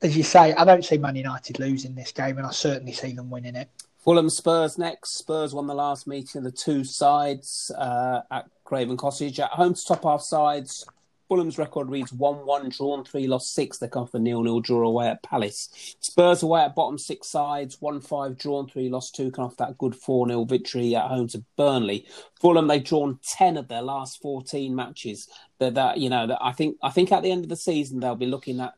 as 0.02 0.16
you 0.16 0.22
say, 0.22 0.54
I 0.54 0.64
don't 0.64 0.84
see 0.84 0.98
Man 0.98 1.16
United 1.16 1.58
losing 1.58 1.94
this 1.94 2.12
game, 2.12 2.38
and 2.38 2.46
I 2.46 2.52
certainly 2.52 2.92
see 2.92 3.12
them 3.12 3.30
winning 3.30 3.56
it. 3.56 3.68
Fulham 4.02 4.30
Spurs 4.30 4.78
next. 4.78 5.18
Spurs 5.18 5.54
won 5.54 5.66
the 5.66 5.74
last 5.74 6.06
meeting 6.06 6.38
of 6.38 6.44
the 6.44 6.50
two 6.50 6.84
sides 6.84 7.70
uh, 7.76 8.22
at 8.30 8.46
Craven 8.64 8.96
Cottage. 8.96 9.38
At 9.40 9.50
home 9.50 9.74
to 9.74 9.84
top 9.84 10.04
half 10.04 10.22
sides, 10.22 10.86
Fulham's 11.28 11.58
record 11.58 11.90
reads 11.90 12.12
1 12.12 12.46
1, 12.46 12.70
drawn 12.70 13.04
3, 13.04 13.26
lost 13.26 13.54
6. 13.54 13.78
They 13.78 13.88
come 13.88 14.06
for 14.06 14.18
nil 14.18 14.42
nil 14.42 14.60
draw 14.60 14.88
away 14.88 15.08
at 15.08 15.22
Palace. 15.22 15.96
Spurs 16.00 16.42
away 16.42 16.62
at 16.62 16.74
bottom 16.74 16.96
six 16.96 17.28
sides, 17.28 17.80
1 17.80 18.00
5, 18.00 18.38
drawn 18.38 18.66
3, 18.66 18.88
lost 18.88 19.14
2. 19.16 19.30
Come 19.30 19.44
off 19.44 19.56
that 19.58 19.76
good 19.76 19.94
4 19.94 20.28
0 20.28 20.44
victory 20.44 20.96
at 20.96 21.08
home 21.08 21.28
to 21.28 21.44
Burnley. 21.56 22.06
Fulham, 22.40 22.68
they've 22.68 22.82
drawn 22.82 23.20
10 23.22 23.58
of 23.58 23.68
their 23.68 23.82
last 23.82 24.20
14 24.22 24.74
matches. 24.74 25.28
That, 25.58 25.74
that 25.74 25.98
you 25.98 26.08
know, 26.08 26.26
that 26.26 26.38
I 26.40 26.52
think 26.52 26.78
I 26.82 26.88
think 26.88 27.12
at 27.12 27.22
the 27.22 27.30
end 27.30 27.44
of 27.44 27.50
the 27.50 27.56
season, 27.56 28.00
they'll 28.00 28.16
be 28.16 28.26
looking 28.26 28.60
at 28.60 28.74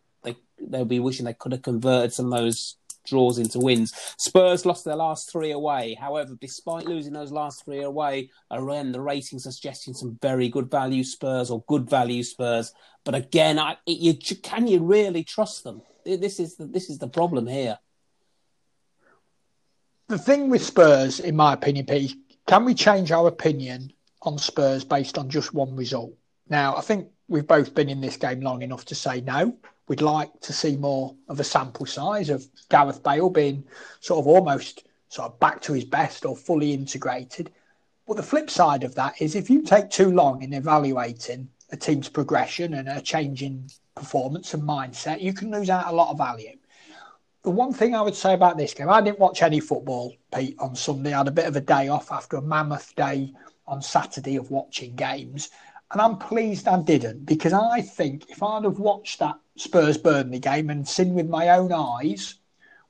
they'll 0.68 0.84
be 0.84 1.00
wishing 1.00 1.24
they 1.24 1.34
could 1.34 1.52
have 1.52 1.62
converted 1.62 2.12
some 2.12 2.32
of 2.32 2.38
those 2.38 2.76
draws 3.04 3.38
into 3.38 3.58
wins. 3.58 3.92
Spurs 4.18 4.66
lost 4.66 4.84
their 4.84 4.96
last 4.96 5.30
three 5.30 5.52
away. 5.52 5.94
However, 6.00 6.36
despite 6.40 6.86
losing 6.86 7.12
those 7.12 7.32
last 7.32 7.64
three 7.64 7.82
away, 7.82 8.30
again 8.50 8.92
the 8.92 9.00
ratings 9.00 9.46
are 9.46 9.52
suggesting 9.52 9.94
some 9.94 10.18
very 10.20 10.48
good 10.48 10.70
value 10.70 11.04
Spurs 11.04 11.50
or 11.50 11.64
good 11.66 11.88
value 11.88 12.22
Spurs. 12.22 12.72
But 13.04 13.14
again, 13.14 13.58
I, 13.58 13.76
you, 13.86 14.14
can 14.14 14.66
you 14.66 14.80
really 14.80 15.24
trust 15.24 15.64
them? 15.64 15.82
This 16.04 16.40
is 16.40 16.56
the, 16.56 16.66
this 16.66 16.90
is 16.90 16.98
the 16.98 17.08
problem 17.08 17.46
here. 17.46 17.78
The 20.08 20.18
thing 20.18 20.50
with 20.50 20.64
Spurs, 20.64 21.20
in 21.20 21.36
my 21.36 21.54
opinion, 21.54 21.86
Pete, 21.86 22.14
can 22.46 22.64
we 22.64 22.74
change 22.74 23.12
our 23.12 23.28
opinion 23.28 23.92
on 24.22 24.36
Spurs 24.36 24.84
based 24.84 25.16
on 25.16 25.30
just 25.30 25.54
one 25.54 25.74
result? 25.74 26.12
Now, 26.48 26.76
I 26.76 26.80
think 26.80 27.08
we've 27.28 27.46
both 27.46 27.74
been 27.74 27.88
in 27.88 28.00
this 28.00 28.16
game 28.16 28.40
long 28.40 28.62
enough 28.62 28.84
to 28.86 28.94
say 28.94 29.20
no. 29.20 29.56
We'd 29.92 30.00
like 30.00 30.40
to 30.40 30.54
see 30.54 30.74
more 30.74 31.14
of 31.28 31.38
a 31.38 31.44
sample 31.44 31.84
size 31.84 32.30
of 32.30 32.46
Gareth 32.70 33.02
Bale 33.02 33.28
being 33.28 33.62
sort 34.00 34.20
of 34.20 34.26
almost 34.26 34.84
sort 35.10 35.30
of 35.30 35.38
back 35.38 35.60
to 35.60 35.74
his 35.74 35.84
best 35.84 36.24
or 36.24 36.34
fully 36.34 36.72
integrated. 36.72 37.52
But 38.06 38.16
the 38.16 38.22
flip 38.22 38.48
side 38.48 38.84
of 38.84 38.94
that 38.94 39.20
is 39.20 39.34
if 39.34 39.50
you 39.50 39.60
take 39.60 39.90
too 39.90 40.10
long 40.10 40.42
in 40.42 40.54
evaluating 40.54 41.50
a 41.72 41.76
team's 41.76 42.08
progression 42.08 42.72
and 42.72 42.88
a 42.88 43.02
change 43.02 43.42
in 43.42 43.66
performance 43.94 44.54
and 44.54 44.62
mindset, 44.62 45.20
you 45.20 45.34
can 45.34 45.50
lose 45.50 45.68
out 45.68 45.92
a 45.92 45.94
lot 45.94 46.10
of 46.10 46.16
value. 46.16 46.56
The 47.42 47.50
one 47.50 47.74
thing 47.74 47.94
I 47.94 48.00
would 48.00 48.16
say 48.16 48.32
about 48.32 48.56
this 48.56 48.72
game, 48.72 48.88
I 48.88 49.02
didn't 49.02 49.18
watch 49.18 49.42
any 49.42 49.60
football, 49.60 50.14
Pete, 50.34 50.56
on 50.58 50.74
Sunday. 50.74 51.12
I 51.12 51.18
had 51.18 51.28
a 51.28 51.32
bit 51.32 51.48
of 51.48 51.56
a 51.56 51.60
day 51.60 51.88
off 51.88 52.10
after 52.10 52.38
a 52.38 52.42
mammoth 52.42 52.96
day 52.96 53.34
on 53.66 53.82
Saturday 53.82 54.36
of 54.36 54.50
watching 54.50 54.96
games. 54.96 55.50
And 55.90 56.00
I'm 56.00 56.16
pleased 56.16 56.66
I 56.66 56.80
didn't 56.80 57.26
because 57.26 57.52
I 57.52 57.82
think 57.82 58.30
if 58.30 58.42
I'd 58.42 58.64
have 58.64 58.78
watched 58.78 59.18
that 59.18 59.36
Spurs 59.56 59.98
Burnley 59.98 60.38
game 60.38 60.70
and 60.70 60.86
seen 60.88 61.14
with 61.14 61.28
my 61.28 61.50
own 61.50 61.72
eyes 61.72 62.36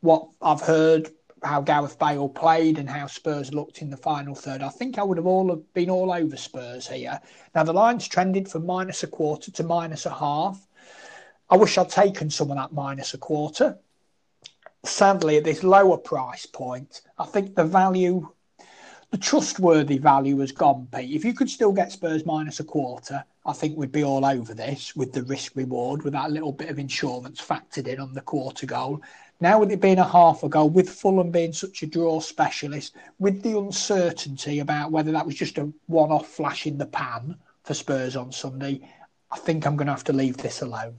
what 0.00 0.28
I've 0.40 0.61
heard, 0.61 1.11
how 1.42 1.61
Gareth 1.61 1.99
Bale 1.99 2.28
played 2.28 2.78
and 2.78 2.88
how 2.88 3.07
Spurs 3.07 3.52
looked 3.52 3.83
in 3.83 3.90
the 3.90 3.97
final 3.97 4.35
third, 4.35 4.62
I 4.62 4.69
think 4.69 4.99
I 4.99 5.02
would 5.02 5.16
have 5.16 5.26
all 5.26 5.49
have 5.50 5.75
been 5.75 5.90
all 5.90 6.12
over 6.12 6.37
Spurs 6.37 6.88
here. 6.88 7.21
Now 7.54 7.64
the 7.64 7.73
line's 7.73 8.07
trended 8.07 8.49
from 8.49 8.66
minus 8.66 9.02
a 9.02 9.07
quarter 9.09 9.50
to 9.50 9.62
minus 9.62 10.07
a 10.07 10.14
half. 10.14 10.66
I 11.50 11.57
wish 11.57 11.76
I'd 11.78 11.88
taken 11.88 12.31
some 12.31 12.50
of 12.50 12.57
that 12.57 12.73
minus 12.73 13.14
a 13.14 13.19
quarter. 13.19 13.78
Sadly, 14.85 15.37
at 15.37 15.45
this 15.45 15.62
lower 15.62 15.99
price 15.99 16.47
point, 16.47 17.02
I 17.19 17.26
think 17.26 17.54
the 17.54 17.64
value 17.64 18.28
the 19.12 19.19
trustworthy 19.19 19.99
value 19.99 20.38
has 20.38 20.52
gone, 20.52 20.88
Pete. 20.90 21.14
If 21.14 21.25
you 21.25 21.35
could 21.35 21.50
still 21.50 21.71
get 21.71 21.92
Spurs 21.92 22.25
minus 22.25 22.61
a 22.61 22.64
quarter, 22.64 23.23
I 23.44 23.52
think 23.52 23.76
we'd 23.76 23.90
be 23.90 24.04
all 24.04 24.25
over 24.25 24.54
this 24.54 24.94
with 24.94 25.12
the 25.12 25.25
risk 25.25 25.56
reward, 25.56 26.02
with 26.02 26.12
that 26.12 26.30
little 26.30 26.52
bit 26.52 26.70
of 26.70 26.78
insurance 26.78 27.40
factored 27.40 27.88
in 27.88 27.99
on 27.99 28.14
the 28.14 28.20
quarter 28.20 28.66
goal. 28.66 29.02
Now, 29.40 29.58
with 29.58 29.72
it 29.72 29.80
being 29.80 29.99
a 29.99 30.06
half 30.06 30.44
a 30.44 30.49
goal, 30.49 30.70
with 30.70 30.88
Fulham 30.88 31.32
being 31.32 31.52
such 31.52 31.82
a 31.82 31.87
draw 31.87 32.20
specialist, 32.20 32.94
with 33.18 33.42
the 33.42 33.58
uncertainty 33.58 34.61
about 34.61 34.92
whether 34.92 35.11
that 35.11 35.26
was 35.26 35.34
just 35.34 35.58
a 35.58 35.72
one 35.87 36.12
off 36.12 36.28
flash 36.28 36.66
in 36.66 36.78
the 36.78 36.87
pan 36.87 37.37
for 37.64 37.75
Spurs 37.75 38.14
on 38.14 38.30
Sunday, 38.30 38.80
I 39.32 39.38
think 39.38 39.66
I'm 39.66 39.76
going 39.76 39.87
to 39.87 39.92
have 39.92 40.04
to 40.04 40.12
leave 40.12 40.37
this 40.37 40.62
alone. 40.62 40.99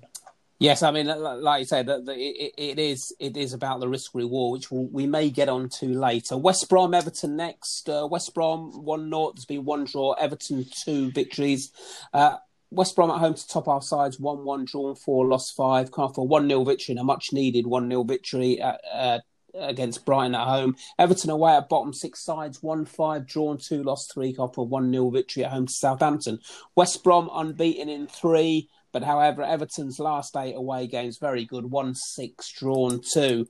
Yes, 0.63 0.81
I 0.81 0.91
mean, 0.91 1.07
like 1.07 1.59
you 1.59 1.65
said, 1.65 1.87
that 1.87 2.07
it, 2.07 2.53
it 2.57 2.79
is 2.79 3.13
it 3.19 3.35
is 3.35 3.51
about 3.51 3.81
the 3.81 3.89
risk 3.89 4.15
reward, 4.15 4.53
which 4.59 4.71
we'll, 4.71 5.07
may 5.07 5.29
get 5.29 5.49
on 5.49 5.67
to 5.79 5.87
later. 5.87 6.37
West 6.37 6.69
Brom, 6.69 6.93
Everton 6.93 7.35
next. 7.35 7.89
Uh, 7.89 8.07
West 8.09 8.33
Brom 8.33 8.85
one 8.85 9.09
0 9.09 9.33
There's 9.35 9.43
been 9.43 9.65
one 9.65 9.83
draw. 9.83 10.13
Everton 10.13 10.65
two 10.71 11.11
victories. 11.11 11.73
Uh, 12.13 12.37
West 12.71 12.95
Brom 12.95 13.11
at 13.11 13.19
home 13.19 13.33
to 13.33 13.45
top 13.45 13.65
half 13.65 13.83
sides, 13.83 14.21
1 14.21 14.45
1 14.45 14.63
drawn 14.63 14.95
4, 14.95 15.27
lost 15.27 15.53
5. 15.53 15.91
Can't 15.91 16.15
for 16.15 16.25
1 16.25 16.47
0 16.47 16.63
victory 16.63 16.93
and 16.93 17.01
a 17.01 17.03
much 17.03 17.33
needed 17.33 17.67
1 17.67 17.89
0 17.89 18.03
victory 18.05 18.61
at, 18.61 18.79
uh, 18.93 19.19
against 19.53 20.05
Brighton 20.05 20.33
at 20.33 20.47
home. 20.47 20.77
Everton 20.97 21.29
away 21.29 21.57
at 21.57 21.67
bottom 21.67 21.91
six 21.91 22.23
sides, 22.23 22.63
1 22.63 22.85
5 22.85 23.27
drawn 23.27 23.57
2, 23.57 23.83
lost 23.83 24.13
3. 24.13 24.33
Can't 24.33 24.55
for 24.55 24.65
1 24.65 24.89
0 24.93 25.09
victory 25.09 25.43
at 25.43 25.51
home 25.51 25.67
to 25.67 25.73
Southampton. 25.73 26.39
West 26.73 27.03
Brom 27.03 27.29
unbeaten 27.33 27.89
in 27.89 28.07
3. 28.07 28.69
But 28.93 29.03
however, 29.03 29.41
Everton's 29.41 29.99
last 29.99 30.37
eight 30.37 30.55
away 30.55 30.87
games 30.87 31.17
very 31.17 31.43
good. 31.43 31.65
One 31.65 31.95
six 31.95 32.49
drawn 32.51 33.01
two. 33.01 33.49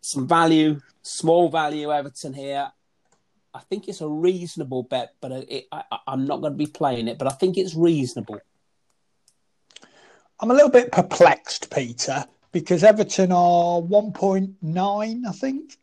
Some 0.00 0.26
value, 0.26 0.80
small 1.02 1.50
value 1.50 1.92
Everton 1.92 2.32
here. 2.32 2.72
I 3.52 3.60
think 3.60 3.88
it's 3.88 4.00
a 4.00 4.08
reasonable 4.08 4.84
bet, 4.84 5.14
but 5.20 5.32
it, 5.32 5.66
I, 5.70 5.82
I'm 6.06 6.24
not 6.24 6.40
going 6.40 6.54
to 6.54 6.56
be 6.56 6.66
playing 6.66 7.08
it. 7.08 7.18
But 7.18 7.28
I 7.28 7.32
think 7.32 7.58
it's 7.58 7.74
reasonable. 7.74 8.40
I'm 10.40 10.50
a 10.50 10.54
little 10.54 10.70
bit 10.70 10.90
perplexed, 10.90 11.70
Peter, 11.70 12.24
because 12.50 12.82
Everton 12.82 13.32
are 13.32 13.82
1.9, 13.82 15.26
I 15.28 15.32
think, 15.32 15.76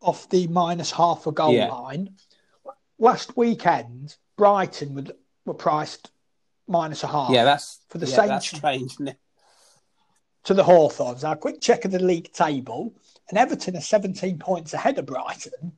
off 0.00 0.28
the 0.30 0.48
minus 0.48 0.90
half 0.90 1.28
a 1.28 1.32
goal 1.32 1.52
yeah. 1.52 1.68
line. 1.68 2.16
Last 2.98 3.36
weekend, 3.36 4.16
Brighton 4.36 4.94
were, 4.94 5.04
were 5.44 5.54
priced 5.54 6.10
minus 6.70 7.04
a 7.04 7.08
half. 7.08 7.30
Yeah, 7.30 7.44
that's 7.44 7.80
for 7.88 7.98
the 7.98 8.06
yeah, 8.06 8.16
same. 8.16 8.28
That's 8.28 8.46
strange, 8.46 8.96
To 10.44 10.54
the 10.54 10.64
Hawthorns. 10.64 11.22
Now, 11.22 11.32
a 11.32 11.36
quick 11.36 11.60
check 11.60 11.84
of 11.84 11.90
the 11.90 12.02
league 12.02 12.32
table, 12.32 12.94
and 13.28 13.38
Everton 13.38 13.76
are 13.76 13.80
17 13.80 14.38
points 14.38 14.72
ahead 14.74 14.98
of 14.98 15.06
Brighton. 15.06 15.72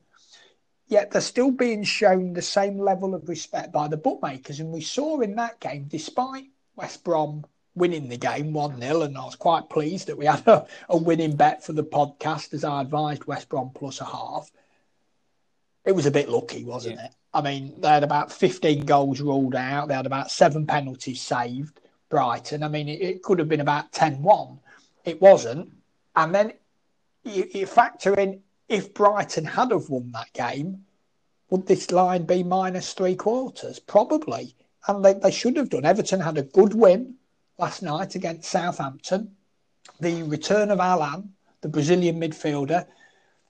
Yet 0.87 1.11
they're 1.11 1.21
still 1.21 1.51
being 1.51 1.83
shown 1.83 2.33
the 2.33 2.41
same 2.41 2.77
level 2.77 3.15
of 3.15 3.27
respect 3.27 3.71
by 3.71 3.87
the 3.87 3.97
bookmakers. 3.97 4.59
And 4.59 4.71
we 4.71 4.81
saw 4.81 5.21
in 5.21 5.35
that 5.35 5.59
game, 5.59 5.85
despite 5.89 6.45
West 6.75 7.03
Brom 7.03 7.45
winning 7.75 8.09
the 8.09 8.17
game 8.17 8.53
1 8.53 8.79
0, 8.79 9.01
and 9.01 9.17
I 9.17 9.25
was 9.25 9.35
quite 9.35 9.69
pleased 9.69 10.07
that 10.07 10.17
we 10.17 10.25
had 10.25 10.47
a, 10.47 10.67
a 10.89 10.97
winning 10.97 11.35
bet 11.35 11.63
for 11.63 11.73
the 11.73 11.83
podcast 11.83 12.53
as 12.53 12.63
I 12.63 12.81
advised 12.81 13.25
West 13.25 13.49
Brom 13.49 13.71
plus 13.73 14.01
a 14.01 14.05
half. 14.05 14.51
It 15.85 15.93
was 15.93 16.05
a 16.05 16.11
bit 16.11 16.29
lucky, 16.29 16.63
wasn't 16.63 16.97
yeah. 16.97 17.05
it? 17.05 17.11
I 17.33 17.41
mean, 17.41 17.73
they 17.79 17.87
had 17.87 18.03
about 18.03 18.31
15 18.31 18.85
goals 18.85 19.19
ruled 19.19 19.55
out. 19.55 19.87
They 19.87 19.95
had 19.95 20.05
about 20.05 20.29
seven 20.29 20.67
penalties 20.67 21.21
saved, 21.21 21.79
Brighton. 22.09 22.61
I 22.61 22.67
mean, 22.67 22.87
it, 22.87 23.01
it 23.01 23.23
could 23.23 23.39
have 23.39 23.49
been 23.49 23.61
about 23.61 23.91
10 23.91 24.21
1. 24.21 24.59
It 25.05 25.21
wasn't. 25.21 25.71
And 26.15 26.33
then 26.33 26.53
you, 27.23 27.49
you, 27.51 27.65
factor 27.65 28.13
in 28.13 28.41
if 28.69 28.93
Brighton 28.93 29.45
had 29.45 29.71
have 29.71 29.89
won 29.89 30.11
that 30.11 30.31
game, 30.33 30.85
would 31.49 31.65
this 31.65 31.91
line 31.91 32.25
be 32.25 32.43
minus 32.43 32.93
three 32.93 33.15
quarters? 33.15 33.79
Probably. 33.79 34.55
And 34.87 35.03
they, 35.03 35.13
they 35.13 35.31
should 35.31 35.57
have 35.57 35.69
done. 35.69 35.85
Everton 35.85 36.19
had 36.19 36.37
a 36.37 36.43
good 36.43 36.73
win 36.73 37.15
last 37.57 37.81
night 37.81 38.15
against 38.15 38.49
Southampton. 38.49 39.35
The 39.99 40.23
return 40.23 40.69
of 40.71 40.79
Allan, 40.79 41.33
the 41.61 41.69
Brazilian 41.69 42.19
midfielder, 42.19 42.85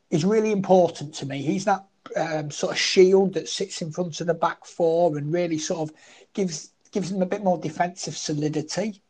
is 0.10 0.24
really 0.24 0.52
important 0.52 1.16
to 1.16 1.26
me. 1.26 1.42
He's 1.42 1.66
that 1.66 1.86
um, 2.16 2.52
sort 2.52 2.74
of 2.74 2.80
shield 2.80 3.34
that 3.34 3.50
sits 3.50 3.82
in 3.82 3.92
front 3.92 4.22
of 4.22 4.28
the 4.28 4.34
back 4.34 4.66
four 4.66 5.18
and 5.18 5.34
really 5.34 5.58
sort 5.58 5.90
of 5.90 5.96
gives 6.34 6.72
gives 6.92 7.12
them 7.12 7.22
a 7.22 7.28
bit 7.28 7.44
more 7.44 7.58
defensive 7.58 8.16
solidity. 8.16 9.02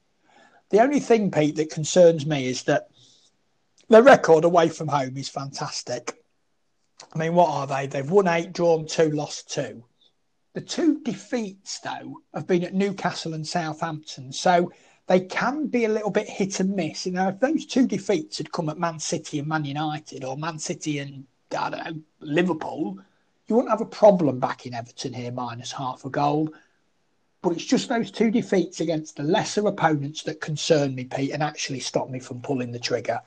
The 0.70 0.82
only 0.82 1.00
thing, 1.00 1.30
Pete, 1.30 1.56
that 1.58 1.70
concerns 1.70 2.26
me 2.26 2.48
is 2.48 2.64
that 2.64 2.88
the 3.90 4.02
record 4.02 4.46
away 4.46 4.70
from 4.70 4.88
home 4.88 5.18
is 5.18 5.30
fantastic. 5.30 6.24
I 7.14 7.18
mean, 7.18 7.36
what 7.36 7.50
are 7.50 7.68
they? 7.68 7.88
They've 7.88 8.10
won 8.10 8.28
eight, 8.28 8.54
drawn 8.54 8.88
two, 8.88 9.12
lost 9.12 9.52
two. 9.52 9.84
The 10.54 10.62
two 10.62 11.02
defeats, 11.02 11.80
though, 11.80 12.22
have 12.34 12.48
been 12.48 12.64
at 12.64 12.74
Newcastle 12.74 13.34
and 13.34 13.46
Southampton. 13.46 14.32
So 14.32 14.72
they 15.08 15.20
can 15.20 15.68
be 15.68 15.86
a 15.86 15.90
little 15.90 16.12
bit 16.12 16.30
hit 16.30 16.60
and 16.60 16.76
miss. 16.76 17.06
You 17.06 17.12
know, 17.12 17.30
if 17.30 17.40
those 17.40 17.66
two 17.66 17.86
defeats 17.86 18.38
had 18.38 18.52
come 18.52 18.70
at 18.70 18.80
Man 18.80 19.00
City 19.00 19.40
and 19.40 19.48
Man 19.48 19.66
United 19.66 20.24
or 20.24 20.38
Man 20.38 20.58
City 20.58 21.00
and 21.00 21.26
know, 21.54 22.02
Liverpool, 22.20 23.00
you 23.48 23.56
wouldn't 23.56 23.72
have 23.72 23.82
a 23.82 23.86
problem 23.86 24.40
backing 24.40 24.74
Everton 24.74 25.14
here 25.14 25.32
minus 25.32 25.72
half 25.72 26.06
a 26.06 26.10
goal. 26.10 26.54
But 27.42 27.54
it's 27.54 27.66
just 27.66 27.90
those 27.90 28.10
two 28.10 28.32
defeats 28.32 28.80
against 28.80 29.18
the 29.18 29.24
lesser 29.24 29.68
opponents 29.68 30.24
that 30.24 30.40
concern 30.40 30.96
me, 30.96 31.04
Pete, 31.04 31.32
and 31.32 31.44
actually 31.44 31.82
stop 31.82 32.10
me 32.10 32.20
from 32.20 32.42
pulling 32.42 32.72
the 32.72 32.80
trigger. 32.80 33.20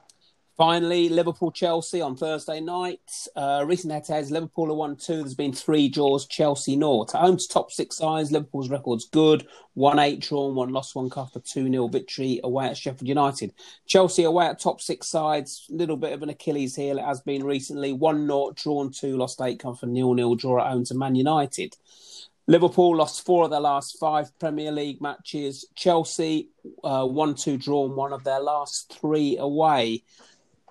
Finally, 0.56 1.10
Liverpool 1.10 1.52
Chelsea 1.52 2.00
on 2.00 2.16
Thursday 2.16 2.60
night. 2.60 3.28
Uh, 3.36 3.62
recent 3.66 3.92
head 3.92 4.04
to 4.04 4.12
heads, 4.14 4.30
Liverpool 4.30 4.70
are 4.70 4.74
1 4.74 4.96
2. 4.96 5.16
There's 5.16 5.34
been 5.34 5.52
three 5.52 5.86
draws, 5.86 6.26
Chelsea 6.26 6.76
naught. 6.76 7.14
At 7.14 7.20
home 7.20 7.36
to 7.36 7.46
top 7.46 7.70
six 7.70 7.98
sides, 7.98 8.32
Liverpool's 8.32 8.70
record's 8.70 9.04
good 9.04 9.46
1 9.74 9.98
8 9.98 10.18
drawn, 10.20 10.54
1 10.54 10.72
lost, 10.72 10.94
1 10.94 11.10
cup, 11.10 11.36
a 11.36 11.40
2 11.40 11.70
0 11.70 11.88
victory 11.88 12.40
away 12.42 12.68
at 12.68 12.78
Sheffield 12.78 13.06
United. 13.06 13.52
Chelsea 13.86 14.24
away 14.24 14.46
at 14.46 14.58
top 14.58 14.80
six 14.80 15.08
sides, 15.08 15.66
little 15.68 15.98
bit 15.98 16.14
of 16.14 16.22
an 16.22 16.30
Achilles 16.30 16.74
heel, 16.74 16.96
it 16.96 17.04
has 17.04 17.20
been 17.20 17.44
recently 17.44 17.92
1 17.92 18.26
0 18.26 18.52
drawn, 18.54 18.90
2 18.90 19.14
lost, 19.18 19.42
8 19.42 19.58
come 19.60 19.76
for 19.76 19.92
0 19.92 20.16
0 20.16 20.34
draw 20.36 20.64
at 20.64 20.72
home 20.72 20.86
to 20.86 20.94
Man 20.94 21.14
United. 21.14 21.76
Liverpool 22.46 22.96
lost 22.96 23.26
four 23.26 23.44
of 23.44 23.50
their 23.50 23.60
last 23.60 23.98
five 23.98 24.30
Premier 24.38 24.72
League 24.72 25.02
matches. 25.02 25.66
Chelsea 25.74 26.48
uh, 26.82 27.04
1 27.04 27.34
2 27.34 27.58
drawn 27.58 27.94
one 27.94 28.14
of 28.14 28.24
their 28.24 28.40
last 28.40 28.98
three 28.98 29.36
away 29.36 30.02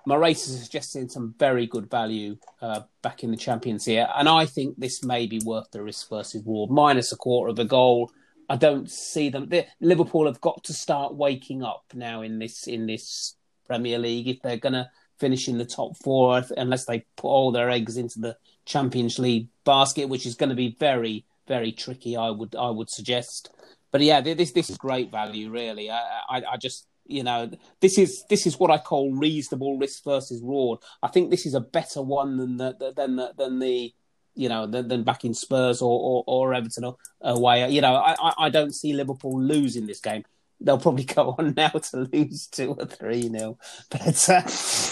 my 0.06 0.14
race 0.14 0.48
is 0.48 0.62
suggesting 0.62 1.08
some 1.08 1.34
very 1.38 1.66
good 1.66 1.90
value 1.90 2.36
uh, 2.62 2.82
back 3.02 3.24
in 3.24 3.32
the 3.32 3.36
Champions 3.36 3.84
here, 3.84 4.08
and 4.16 4.28
I 4.28 4.46
think 4.46 4.78
this 4.78 5.04
may 5.04 5.26
be 5.26 5.40
worth 5.44 5.70
the 5.72 5.82
risk 5.82 6.08
versus 6.08 6.42
Ward 6.44 6.70
minus 6.70 7.12
a 7.12 7.16
quarter 7.16 7.50
of 7.50 7.58
a 7.58 7.64
goal. 7.64 8.12
I 8.48 8.56
don't 8.56 8.88
see 8.88 9.28
them. 9.28 9.50
Liverpool 9.80 10.26
have 10.26 10.40
got 10.40 10.62
to 10.64 10.72
start 10.72 11.16
waking 11.16 11.64
up 11.64 11.84
now 11.92 12.22
in 12.22 12.38
this 12.38 12.68
in 12.68 12.86
this 12.86 13.34
Premier 13.66 13.98
League 13.98 14.28
if 14.28 14.40
they're 14.42 14.56
going 14.56 14.74
to 14.74 14.88
finish 15.18 15.48
in 15.48 15.58
the 15.58 15.64
top 15.64 15.96
four, 15.96 16.42
unless 16.56 16.84
they 16.84 17.04
put 17.16 17.28
all 17.28 17.50
their 17.50 17.70
eggs 17.70 17.96
into 17.96 18.20
the 18.20 18.36
Champions 18.64 19.18
League 19.18 19.48
basket, 19.64 20.08
which 20.08 20.26
is 20.26 20.34
going 20.34 20.50
to 20.50 20.54
be 20.56 20.76
very, 20.78 21.24
very 21.48 21.72
tricky. 21.72 22.16
I 22.16 22.30
would, 22.30 22.54
I 22.54 22.70
would 22.70 22.90
suggest. 22.90 23.50
But 23.90 24.02
yeah, 24.02 24.20
this 24.20 24.52
this 24.52 24.70
is 24.70 24.76
great 24.76 25.10
value, 25.10 25.50
really. 25.50 25.90
I, 25.90 26.00
I, 26.28 26.42
I 26.52 26.56
just 26.58 26.86
you 27.08 27.22
know 27.22 27.50
this 27.80 27.98
is 27.98 28.24
this 28.28 28.46
is 28.46 28.58
what 28.58 28.70
I 28.70 28.78
call 28.78 29.12
reasonable 29.12 29.78
risk 29.78 30.04
versus 30.04 30.40
reward. 30.40 30.80
I 31.02 31.08
think 31.08 31.30
this 31.30 31.46
is 31.46 31.54
a 31.54 31.60
better 31.60 32.02
one 32.02 32.36
than 32.36 32.56
the 32.56 32.92
than 32.96 33.16
the, 33.16 33.32
than 33.36 33.58
the 33.58 33.92
you 34.34 34.48
know 34.48 34.66
than, 34.66 34.88
than 34.88 35.02
back 35.02 35.24
in 35.24 35.34
Spurs 35.34 35.82
or 35.82 35.98
or, 36.00 36.24
or 36.26 36.54
Everton 36.54 36.92
away. 37.20 37.70
You 37.70 37.80
know 37.80 37.94
I, 37.94 38.32
I 38.38 38.48
don't 38.50 38.74
see 38.74 38.92
Liverpool 38.92 39.40
losing 39.40 39.86
this 39.86 40.00
game. 40.00 40.24
They'll 40.60 40.78
probably 40.78 41.04
go 41.16 41.34
on 41.38 41.54
now 41.56 41.68
to 41.68 42.08
lose 42.12 42.46
two 42.46 42.74
or 42.78 42.86
three 42.86 43.28
nil. 43.28 43.58
But 43.90 44.28
uh, 44.28 44.42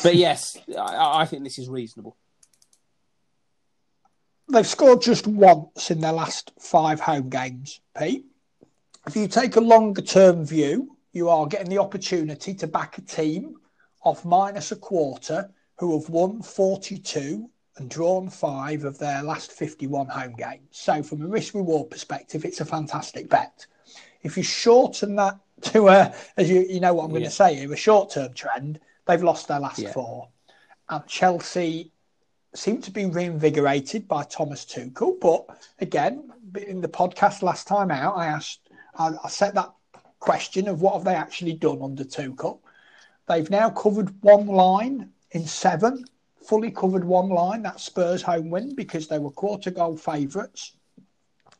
but 0.02 0.14
yes, 0.14 0.56
I, 0.76 1.22
I 1.22 1.26
think 1.26 1.44
this 1.44 1.58
is 1.58 1.68
reasonable. 1.68 2.16
They've 4.52 4.66
scored 4.66 5.00
just 5.00 5.26
once 5.26 5.90
in 5.90 6.00
their 6.00 6.12
last 6.12 6.52
five 6.60 7.00
home 7.00 7.30
games, 7.30 7.80
Pete. 7.98 8.26
If 9.06 9.16
you 9.16 9.26
take 9.26 9.56
a 9.56 9.60
longer 9.60 10.02
term 10.02 10.44
view, 10.44 10.93
you 11.14 11.28
are 11.28 11.46
getting 11.46 11.70
the 11.70 11.78
opportunity 11.78 12.52
to 12.54 12.66
back 12.66 12.98
a 12.98 13.00
team 13.00 13.56
of 14.04 14.24
minus 14.24 14.72
a 14.72 14.76
quarter 14.76 15.48
who 15.78 15.98
have 15.98 16.10
won 16.10 16.42
42 16.42 17.48
and 17.76 17.90
drawn 17.90 18.28
five 18.28 18.84
of 18.84 18.98
their 18.98 19.22
last 19.22 19.52
51 19.52 20.08
home 20.08 20.34
games. 20.34 20.68
So, 20.70 21.02
from 21.02 21.22
a 21.22 21.26
risk 21.26 21.54
reward 21.54 21.90
perspective, 21.90 22.44
it's 22.44 22.60
a 22.60 22.64
fantastic 22.64 23.28
bet. 23.28 23.66
If 24.22 24.36
you 24.36 24.42
shorten 24.42 25.16
that 25.16 25.38
to 25.62 25.88
a, 25.88 26.14
as 26.36 26.50
you, 26.50 26.66
you 26.68 26.80
know 26.80 26.94
what 26.94 27.04
I'm 27.04 27.10
going 27.10 27.22
yeah. 27.22 27.28
to 27.28 27.34
say, 27.34 27.54
here, 27.54 27.72
a 27.72 27.76
short 27.76 28.10
term 28.10 28.32
trend, 28.34 28.80
they've 29.06 29.22
lost 29.22 29.48
their 29.48 29.60
last 29.60 29.78
yeah. 29.78 29.92
four. 29.92 30.28
And 30.88 31.06
Chelsea 31.06 31.92
seem 32.54 32.80
to 32.82 32.90
be 32.90 33.06
reinvigorated 33.06 34.06
by 34.06 34.24
Thomas 34.24 34.64
Tuchel. 34.64 35.18
But 35.20 35.46
again, 35.78 36.30
in 36.66 36.80
the 36.80 36.88
podcast 36.88 37.42
last 37.42 37.66
time 37.66 37.90
out, 37.90 38.16
I 38.16 38.26
asked, 38.26 38.68
I, 38.96 39.12
I 39.24 39.28
set 39.28 39.54
that 39.54 39.72
question 40.24 40.68
of 40.68 40.80
what 40.80 40.94
have 40.94 41.04
they 41.04 41.14
actually 41.14 41.52
done 41.52 41.82
under 41.82 42.02
Tuchel. 42.02 42.60
They've 43.28 43.50
now 43.50 43.68
covered 43.68 44.10
one 44.22 44.46
line 44.46 45.10
in 45.32 45.46
seven, 45.46 46.02
fully 46.42 46.70
covered 46.70 47.04
one 47.04 47.28
line. 47.28 47.60
That 47.62 47.78
Spurs 47.78 48.22
home 48.22 48.48
win 48.48 48.74
because 48.74 49.06
they 49.06 49.18
were 49.18 49.30
quarter 49.30 49.70
goal 49.70 49.98
favourites 49.98 50.76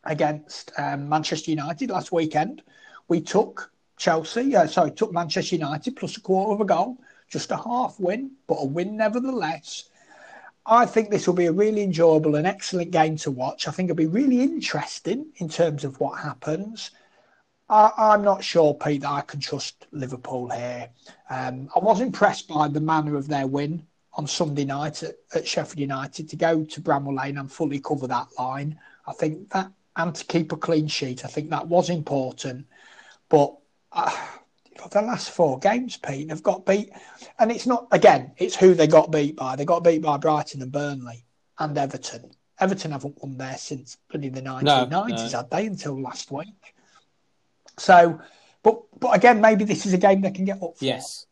against 0.05 0.73
um, 0.79 1.11
Manchester 1.11 1.51
United 1.51 1.91
last 1.91 2.11
weekend. 2.11 2.63
We 3.09 3.21
took 3.21 3.71
Chelsea, 3.99 4.57
uh, 4.57 4.67
sorry, 4.67 4.93
took 4.93 5.13
Manchester 5.13 5.57
United 5.57 5.97
plus 5.97 6.17
a 6.17 6.23
quarter 6.23 6.55
of 6.55 6.63
a 6.63 6.65
goal, 6.65 6.97
just 7.29 7.51
a 7.51 7.59
half 7.59 8.01
win, 8.01 8.31
but 8.47 8.57
a 8.61 8.65
win 8.65 8.97
nevertheless. 8.97 9.91
I 10.65 10.87
think 10.87 11.11
this 11.11 11.27
will 11.27 11.35
be 11.35 11.47
a 11.47 11.53
really 11.53 11.83
enjoyable 11.83 12.37
and 12.37 12.47
excellent 12.47 12.93
game 12.93 13.17
to 13.19 13.31
watch. 13.31 13.69
I 13.69 13.73
think 13.73 13.91
it'll 13.91 13.97
be 13.97 14.07
really 14.07 14.41
interesting 14.41 15.27
in 15.37 15.51
terms 15.51 15.85
of 15.85 16.01
what 16.01 16.19
happens. 16.19 16.93
I, 17.69 18.15
am 18.15 18.23
not 18.23 18.45
sure, 18.45 18.75
Pete, 18.75 19.03
that 19.03 19.11
I 19.11 19.21
can 19.23 19.41
trust 19.41 19.87
Liverpool 19.91 20.51
here. 20.51 20.91
Um, 21.31 21.69
I 21.75 21.79
was 21.79 22.01
impressed 22.01 22.49
by 22.49 22.69
the 22.69 22.81
manner 22.81 23.17
of 23.17 23.29
their 23.29 23.47
win 23.47 23.87
on 24.13 24.27
Sunday 24.27 24.65
night 24.65 25.03
at, 25.03 25.17
at, 25.35 25.47
Sheffield 25.47 25.79
United 25.79 26.29
to 26.29 26.37
go 26.37 26.65
to 26.65 26.81
Bramall 26.81 27.19
Lane 27.19 27.39
and 27.39 27.51
fully 27.51 27.81
cover 27.81 28.07
that 28.07 28.29
line. 28.39 28.79
I 29.07 29.13
think 29.13 29.51
that, 29.51 29.71
and 29.97 30.15
to 30.15 30.25
keep 30.27 30.53
a 30.53 30.57
clean 30.57 30.89
sheet, 30.89 31.25
I 31.25 31.29
think 31.29 31.51
that 31.51 31.67
was 31.67 31.91
important. 31.91 32.67
But 33.29 33.57
uh, 33.93 34.15
the 34.91 35.03
last 35.03 35.31
four 35.31 35.59
games, 35.59 35.97
Pete, 35.97 36.29
they've 36.29 36.43
got 36.43 36.67
beat. 36.67 36.91
And 37.39 37.51
it's 37.51 37.67
not, 37.67 37.89
again, 37.91 38.33
it's 38.37 38.57
who 38.57 38.75
they 38.75 38.87
got 38.87 39.11
beat 39.11 39.37
by. 39.37 39.57
They 39.57 39.65
got 39.65 39.85
beat 39.85 40.03
by 40.03 40.19
Brighton 40.19 40.63
and 40.63 40.71
Burnley 40.73 41.25
and 41.59 41.77
Everton. 41.77 42.31
Everton 42.61 42.93
haven't 42.93 43.21
won 43.23 43.37
there 43.37 43.57
since 43.57 43.99
the 44.11 44.19
1990s, 44.19 44.63
no, 44.63 44.85
no. 44.85 45.29
had 45.29 45.51
they, 45.51 45.67
until 45.67 46.01
last 46.01 46.31
week. 46.31 46.74
So, 47.79 48.21
but 48.63 48.83
but 48.99 49.17
again, 49.17 49.41
maybe 49.41 49.65
this 49.65 49.87
is 49.87 49.93
a 49.93 49.99
game 49.99 50.21
they 50.21 50.31
can 50.31 50.45
get 50.45 50.63
up 50.63 50.79
for. 50.79 50.85
Yes. 50.85 51.27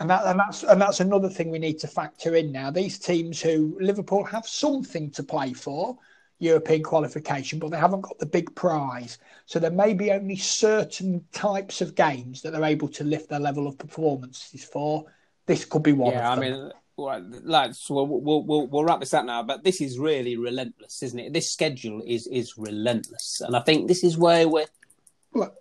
And 0.00 0.10
that 0.10 0.24
and 0.26 0.38
that's 0.38 0.62
and 0.62 0.80
that's 0.80 1.00
another 1.00 1.28
thing 1.28 1.50
we 1.50 1.58
need 1.58 1.78
to 1.80 1.88
factor 1.88 2.36
in 2.36 2.52
now. 2.52 2.70
These 2.70 2.98
teams 2.98 3.40
who 3.40 3.76
Liverpool 3.80 4.24
have 4.24 4.46
something 4.46 5.10
to 5.12 5.22
play 5.24 5.52
for, 5.52 5.98
European 6.38 6.84
qualification, 6.84 7.58
but 7.58 7.70
they 7.70 7.78
haven't 7.78 8.02
got 8.02 8.18
the 8.18 8.26
big 8.26 8.54
prize. 8.54 9.18
So 9.46 9.58
there 9.58 9.72
may 9.72 9.94
be 9.94 10.12
only 10.12 10.36
certain 10.36 11.24
types 11.32 11.80
of 11.80 11.96
games 11.96 12.42
that 12.42 12.52
they're 12.52 12.64
able 12.64 12.88
to 12.88 13.04
lift 13.04 13.28
their 13.28 13.40
level 13.40 13.66
of 13.66 13.76
performances 13.76 14.62
for. 14.62 15.06
This 15.46 15.64
could 15.64 15.82
be 15.82 15.92
one. 15.92 16.12
Yeah, 16.12 16.30
I 16.30 16.36
mean, 16.36 16.70
well, 16.96 17.24
lads, 17.42 17.86
we'll, 17.88 18.06
we'll, 18.06 18.42
we'll, 18.42 18.66
we'll 18.66 18.84
wrap 18.84 19.00
this 19.00 19.14
up 19.14 19.24
now. 19.24 19.42
But 19.42 19.64
this 19.64 19.80
is 19.80 19.98
really 19.98 20.36
relentless, 20.36 21.02
isn't 21.02 21.18
it? 21.18 21.32
This 21.32 21.50
schedule 21.50 22.02
is 22.06 22.26
is 22.26 22.58
relentless, 22.58 23.40
and 23.44 23.56
I 23.56 23.60
think 23.60 23.88
this 23.88 24.04
is 24.04 24.16
where 24.16 24.48
we're 24.48 24.66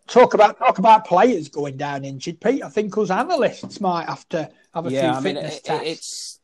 talk 0.08 0.34
about 0.34 0.58
talk 0.58 0.80
about 0.80 1.06
players 1.06 1.50
going 1.50 1.78
down 1.78 2.06
injured, 2.06 2.40
Pete. 2.42 2.64
I 2.64 2.70
think 2.70 2.98
us 2.98 3.10
analysts 3.10 3.80
might 3.80 4.08
have 4.08 4.28
to 4.30 4.50
have 4.74 4.86
a 4.86 4.92
yeah, 4.92 5.02
few 5.02 5.20
I 5.20 5.22
fitness 5.22 5.54
mean, 5.54 5.62
tests. 5.64 5.88
It's 5.88 6.40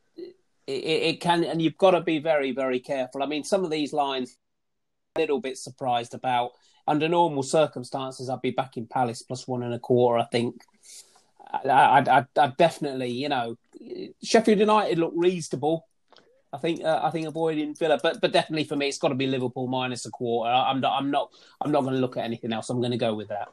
it, 0.66 0.72
it, 0.72 1.22
can, 1.22 1.44
and 1.44 1.62
you've 1.62 1.78
got 1.78 1.92
to 1.92 2.02
be 2.02 2.20
very 2.20 2.52
very 2.52 2.80
careful. 2.80 3.24
I 3.24 3.26
mean, 3.26 3.44
some 3.44 3.64
of 3.64 3.72
these 3.72 3.94
lines, 3.94 4.38
a 5.16 5.20
little 5.20 5.40
bit 5.40 5.58
surprised 5.58 6.14
about. 6.14 6.52
Under 6.86 7.08
normal 7.08 7.44
circumstances, 7.44 8.30
I'd 8.30 8.42
be 8.42 8.52
back 8.52 8.76
in 8.76 8.88
Palace 8.88 9.22
plus 9.22 9.48
one 9.48 9.64
and 9.64 9.74
a 9.74 9.80
quarter. 9.80 10.20
I 10.20 10.26
think. 10.26 10.62
I, 11.54 12.04
I, 12.10 12.26
I 12.36 12.48
definitely, 12.58 13.12
you 13.12 13.30
know, 13.30 13.58
Sheffield 14.24 14.60
United 14.60 14.98
look 14.98 15.14
reasonable. 15.16 15.86
I 16.54 16.58
think 16.58 16.84
uh, 16.84 17.02
I 17.04 17.10
think 17.10 17.28
avoiding 17.28 17.74
Villa, 17.74 18.00
but 18.02 18.22
but 18.22 18.32
definitely 18.32 18.63
for 18.66 18.76
me, 18.76 18.88
it's 18.88 19.00
got 19.00 19.10
to 19.10 19.16
be 19.16 19.26
Liverpool 19.26 19.68
minus 19.68 20.06
a 20.06 20.12
quarter. 20.12 20.52
I'm 20.52 20.80
not 20.80 21.00
I'm 21.00 21.10
not 21.10 21.32
I'm 21.60 21.72
not 21.72 21.82
going 21.82 21.96
to 21.96 22.00
look 22.00 22.16
at 22.16 22.24
anything 22.24 22.54
else. 22.54 22.70
I'm 22.70 22.80
going 22.80 22.92
to 22.92 22.98
go 22.98 23.16
with 23.16 23.30
that. 23.30 23.50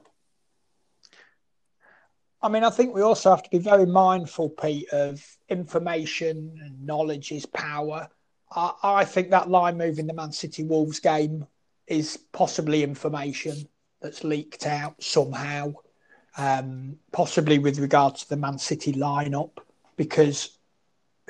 I 2.42 2.48
mean, 2.48 2.64
I 2.64 2.70
think 2.70 2.94
we 2.94 3.02
also 3.02 3.30
have 3.30 3.42
to 3.42 3.50
be 3.50 3.58
very 3.58 3.86
mindful, 3.86 4.50
Pete, 4.50 4.88
of 4.90 5.24
information 5.48 6.58
and 6.62 6.86
knowledge 6.86 7.32
is 7.32 7.46
power. 7.46 8.08
I, 8.50 8.72
I 8.82 9.04
think 9.04 9.30
that 9.30 9.50
line 9.50 9.76
move 9.76 9.98
in 9.98 10.06
the 10.06 10.14
Man 10.14 10.32
City 10.32 10.64
Wolves 10.64 11.00
game 11.00 11.46
is 11.86 12.16
possibly 12.32 12.82
information 12.82 13.68
that's 14.00 14.24
leaked 14.24 14.66
out 14.66 15.02
somehow, 15.02 15.74
um, 16.38 16.96
possibly 17.12 17.58
with 17.58 17.78
regard 17.78 18.16
to 18.16 18.28
the 18.28 18.36
Man 18.36 18.58
City 18.58 18.92
lineup, 18.92 19.58
because 19.96 20.58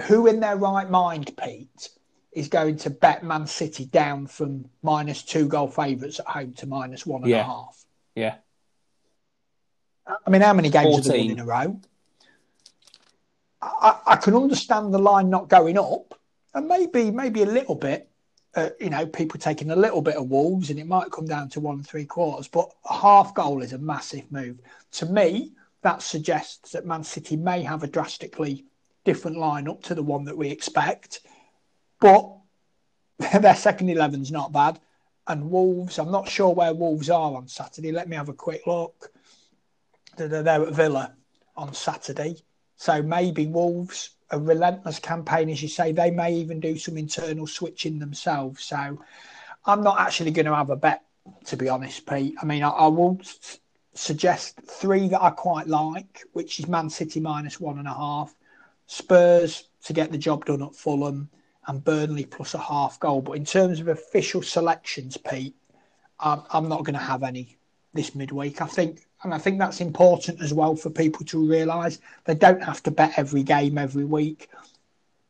who 0.06 0.26
in 0.26 0.40
their 0.40 0.56
right 0.56 0.88
mind, 0.88 1.36
Pete, 1.36 1.88
is 2.32 2.48
going 2.48 2.76
to 2.76 2.90
bet 2.90 3.24
Man 3.24 3.46
City 3.46 3.86
down 3.86 4.26
from 4.26 4.66
minus 4.82 5.22
two 5.22 5.48
goal 5.48 5.68
favourites 5.68 6.20
at 6.20 6.26
home 6.26 6.52
to 6.54 6.66
minus 6.66 7.04
one 7.04 7.22
and 7.22 7.30
yeah. 7.30 7.40
a 7.40 7.44
half? 7.44 7.84
Yeah. 8.14 8.34
I 10.26 10.30
mean, 10.30 10.42
how 10.42 10.52
many 10.52 10.70
games 10.70 10.90
14. 10.90 11.02
have 11.02 11.12
they 11.12 11.20
won 11.20 11.30
in 11.30 11.40
a 11.40 11.44
row? 11.44 11.80
I, 13.62 13.98
I, 14.06 14.16
can 14.16 14.34
understand 14.34 14.92
the 14.92 14.98
line 14.98 15.28
not 15.28 15.48
going 15.48 15.78
up, 15.78 16.18
and 16.54 16.66
maybe 16.66 17.10
maybe 17.10 17.42
a 17.42 17.46
little 17.46 17.74
bit. 17.74 18.08
Uh, 18.56 18.70
you 18.80 18.90
know, 18.90 19.06
people 19.06 19.38
taking 19.38 19.70
a 19.70 19.76
little 19.76 20.02
bit 20.02 20.16
of 20.16 20.28
Wolves, 20.28 20.70
and 20.70 20.78
it 20.80 20.86
might 20.86 21.12
come 21.12 21.26
down 21.26 21.48
to 21.50 21.60
one 21.60 21.76
and 21.76 21.86
three 21.86 22.06
quarters. 22.06 22.48
But 22.48 22.70
a 22.88 22.94
half 22.94 23.34
goal 23.34 23.62
is 23.62 23.72
a 23.72 23.78
massive 23.78 24.30
move. 24.32 24.58
To 24.92 25.06
me, 25.06 25.52
that 25.82 26.02
suggests 26.02 26.72
that 26.72 26.86
Man 26.86 27.04
City 27.04 27.36
may 27.36 27.62
have 27.62 27.82
a 27.82 27.86
drastically 27.86 28.64
different 29.04 29.36
lineup 29.36 29.82
to 29.84 29.94
the 29.94 30.02
one 30.02 30.24
that 30.24 30.36
we 30.36 30.50
expect. 30.50 31.20
But 32.00 32.30
their 33.40 33.54
second 33.54 33.88
11's 33.88 34.30
not 34.30 34.52
bad. 34.52 34.80
And 35.26 35.50
Wolves, 35.50 35.98
I'm 35.98 36.10
not 36.10 36.28
sure 36.28 36.54
where 36.54 36.74
Wolves 36.74 37.10
are 37.10 37.34
on 37.34 37.46
Saturday. 37.46 37.92
Let 37.92 38.08
me 38.08 38.16
have 38.16 38.28
a 38.28 38.34
quick 38.34 38.66
look. 38.66 39.12
They're 40.16 40.42
there 40.42 40.66
at 40.66 40.74
Villa 40.74 41.14
on 41.56 41.72
Saturday. 41.72 42.36
So 42.76 43.02
maybe 43.02 43.46
Wolves, 43.46 44.10
a 44.30 44.38
relentless 44.38 44.98
campaign, 44.98 45.50
as 45.50 45.62
you 45.62 45.68
say, 45.68 45.92
they 45.92 46.10
may 46.10 46.34
even 46.34 46.60
do 46.60 46.76
some 46.78 46.96
internal 46.96 47.46
switching 47.46 47.98
themselves. 47.98 48.64
So 48.64 48.98
I'm 49.66 49.82
not 49.82 50.00
actually 50.00 50.30
going 50.30 50.46
to 50.46 50.54
have 50.54 50.70
a 50.70 50.76
bet, 50.76 51.04
to 51.46 51.56
be 51.56 51.68
honest, 51.68 52.06
Pete. 52.06 52.34
I 52.40 52.44
mean, 52.44 52.62
I, 52.62 52.70
I 52.70 52.86
will 52.88 53.20
suggest 53.94 54.58
three 54.62 55.08
that 55.08 55.22
I 55.22 55.30
quite 55.30 55.66
like, 55.66 56.22
which 56.32 56.58
is 56.58 56.68
Man 56.68 56.88
City 56.90 57.20
minus 57.20 57.60
one 57.60 57.78
and 57.78 57.86
a 57.88 57.94
half, 57.94 58.34
Spurs 58.90 59.68
to 59.84 59.92
get 59.92 60.10
the 60.10 60.18
job 60.18 60.44
done 60.44 60.62
at 60.62 60.74
Fulham, 60.74 61.30
and 61.68 61.84
Burnley 61.84 62.24
plus 62.24 62.54
a 62.54 62.58
half 62.58 62.98
goal. 62.98 63.22
But 63.22 63.36
in 63.36 63.44
terms 63.44 63.78
of 63.78 63.86
official 63.86 64.42
selections, 64.42 65.16
Pete, 65.16 65.54
I'm, 66.18 66.42
I'm 66.50 66.68
not 66.68 66.84
going 66.84 66.94
to 66.94 67.00
have 67.00 67.22
any 67.22 67.56
this 67.94 68.16
midweek. 68.16 68.60
I 68.60 68.66
think, 68.66 69.06
and 69.22 69.32
I 69.32 69.38
think 69.38 69.60
that's 69.60 69.80
important 69.80 70.42
as 70.42 70.52
well 70.52 70.74
for 70.74 70.90
people 70.90 71.24
to 71.26 71.48
realise 71.48 72.00
they 72.24 72.34
don't 72.34 72.64
have 72.64 72.82
to 72.82 72.90
bet 72.90 73.14
every 73.16 73.44
game 73.44 73.78
every 73.78 74.04
week. 74.04 74.48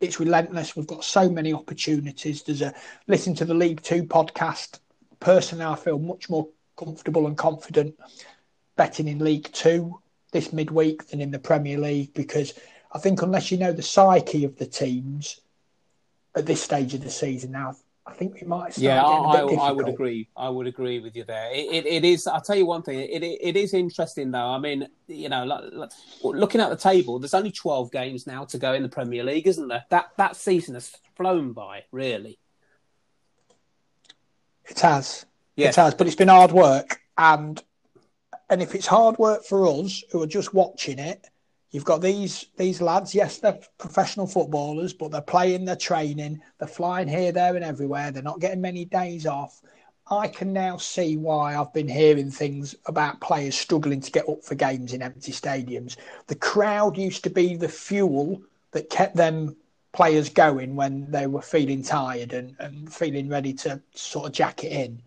It's 0.01 0.19
relentless. 0.19 0.75
We've 0.75 0.87
got 0.87 1.05
so 1.05 1.29
many 1.29 1.53
opportunities. 1.53 2.43
There's 2.43 2.63
a 2.63 2.73
listen 3.09 3.35
to 3.35 3.45
the 3.45 3.55
League 3.55 3.83
Two 3.83 4.05
podcast. 4.05 4.79
Personally, 5.21 5.67
I 5.67 5.75
feel 5.75 5.99
much 5.99 6.31
more 6.31 6.49
comfortable 6.79 7.27
and 7.27 7.37
confident 7.37 7.95
betting 8.77 9.09
in 9.09 9.19
League 9.19 9.53
Two 9.53 10.01
this 10.33 10.51
midweek 10.51 11.09
than 11.09 11.21
in 11.21 11.31
the 11.31 11.39
Premier 11.39 11.77
League 11.77 12.15
because 12.15 12.55
I 12.93 12.99
think 12.99 13.23
unless 13.23 13.51
you 13.51 13.59
know 13.59 13.73
the 13.73 13.83
psyche 13.83 14.45
of 14.45 14.57
the 14.57 14.67
teams 14.67 15.41
at 16.35 16.47
this 16.47 16.63
stage 16.63 16.95
of 16.95 17.03
the 17.03 17.11
season 17.11 17.53
now, 17.53 17.77
I 18.07 18.13
think 18.13 18.41
we 18.41 18.47
might. 18.47 18.77
yeah, 18.79 19.03
I, 19.03 19.39
I, 19.39 19.73
would 19.73 19.89
agree. 19.89 20.29
I 20.37 20.49
would 20.49 20.67
agree 20.67 20.99
with 20.99 21.15
you 21.15 21.25
there. 21.25 21.53
It, 21.53 21.87
it, 21.87 21.87
it 21.87 22.05
is. 22.05 22.27
I'll 22.27 22.41
tell 22.41 22.57
you 22.57 22.67
one 22.67 22.83
thing. 22.83 22.99
It, 22.99 23.23
it, 23.23 23.39
it 23.41 23.57
is 23.57 23.75
interesting 23.75 24.31
though. 24.31 24.49
I 24.49 24.59
mean, 24.59 24.89
you 25.07 25.29
know, 25.29 25.45
like, 25.45 25.91
looking 26.23 26.61
at 26.61 26.71
the 26.71 26.77
table, 26.77 27.19
there's 27.19 27.35
only 27.35 27.53
12 27.53 27.93
games 27.93 28.27
now 28.27 28.45
to 28.47 28.59
go 28.59 28.75
in 28.75 28.83
the 28.83 28.89
Premier 28.89 29.23
League, 29.23 29.47
isn't 29.47 29.69
there? 29.69 29.85
That 29.91 30.11
that 30.17 30.35
season 30.35 30.75
has 30.75 30.97
flown 31.15 31.53
by, 31.53 31.85
really. 31.93 32.39
It 34.69 34.81
has. 34.81 35.27
Yes. 35.57 35.77
It 35.77 35.81
has, 35.81 35.95
but 35.95 36.07
it's 36.07 36.17
been 36.17 36.29
hard 36.29 36.53
work, 36.53 37.01
and 37.19 37.63
and 38.49 38.63
if 38.63 38.75
it's 38.75 38.87
hard 38.87 39.19
work 39.19 39.45
for 39.45 39.67
us 39.67 40.03
who 40.11 40.23
are 40.23 40.27
just 40.27 40.55
watching 40.55 40.99
it, 40.99 41.29
You've 41.71 41.85
got 41.85 42.01
these 42.01 42.47
these 42.57 42.81
lads. 42.81 43.15
Yes, 43.15 43.39
they're 43.39 43.59
professional 43.79 44.27
footballers, 44.27 44.93
but 44.93 45.13
they're 45.13 45.21
playing, 45.21 45.65
they're 45.65 45.77
training, 45.77 46.41
they're 46.59 46.69
flying 46.69 47.09
here, 47.09 47.33
there, 47.33 47.55
and 47.55 47.65
everywhere. 47.65 48.11
They're 48.11 48.23
not 48.23 48.41
getting 48.41 48.61
many 48.61 48.85
days 48.85 49.27
off. 49.27 49.63
I 50.11 50.27
can 50.27 50.53
now 50.53 50.77
see 50.77 51.17
why 51.17 51.57
I've 51.57 51.73
been 51.73 51.87
hearing 51.87 52.33
things 52.33 52.75
about 52.87 53.21
players 53.21 53.55
struggling 53.55 54.01
to 54.01 54.11
get 54.11 54.29
up 54.29 54.43
for 54.43 54.57
games 54.57 54.93
in 54.93 55.03
empty 55.03 55.31
stadiums. 55.31 55.97
The 56.27 56.35
crowd 56.35 56.99
used 56.99 57.23
to 57.25 57.31
be 57.31 57.55
the 57.55 57.69
fuel 57.69 58.43
that 58.73 58.91
kept 58.91 59.15
them 59.15 59.57
players 59.93 60.29
going 60.29 60.75
when 60.75 61.09
they 61.11 61.29
were 61.29 61.43
feeling 61.43 61.85
tired 61.85 62.33
and, 62.33 62.57
and 62.59 62.93
feeling 62.93 63.29
ready 63.29 63.53
to 63.53 63.81
sort 63.95 64.27
of 64.27 64.33
jack 64.33 64.65
it 64.65 64.73
in. 64.73 65.01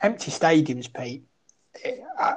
Empty 0.00 0.30
stadiums, 0.30 0.92
Pete. 0.92 1.24
Eh, 1.84 1.96
I, 2.16 2.36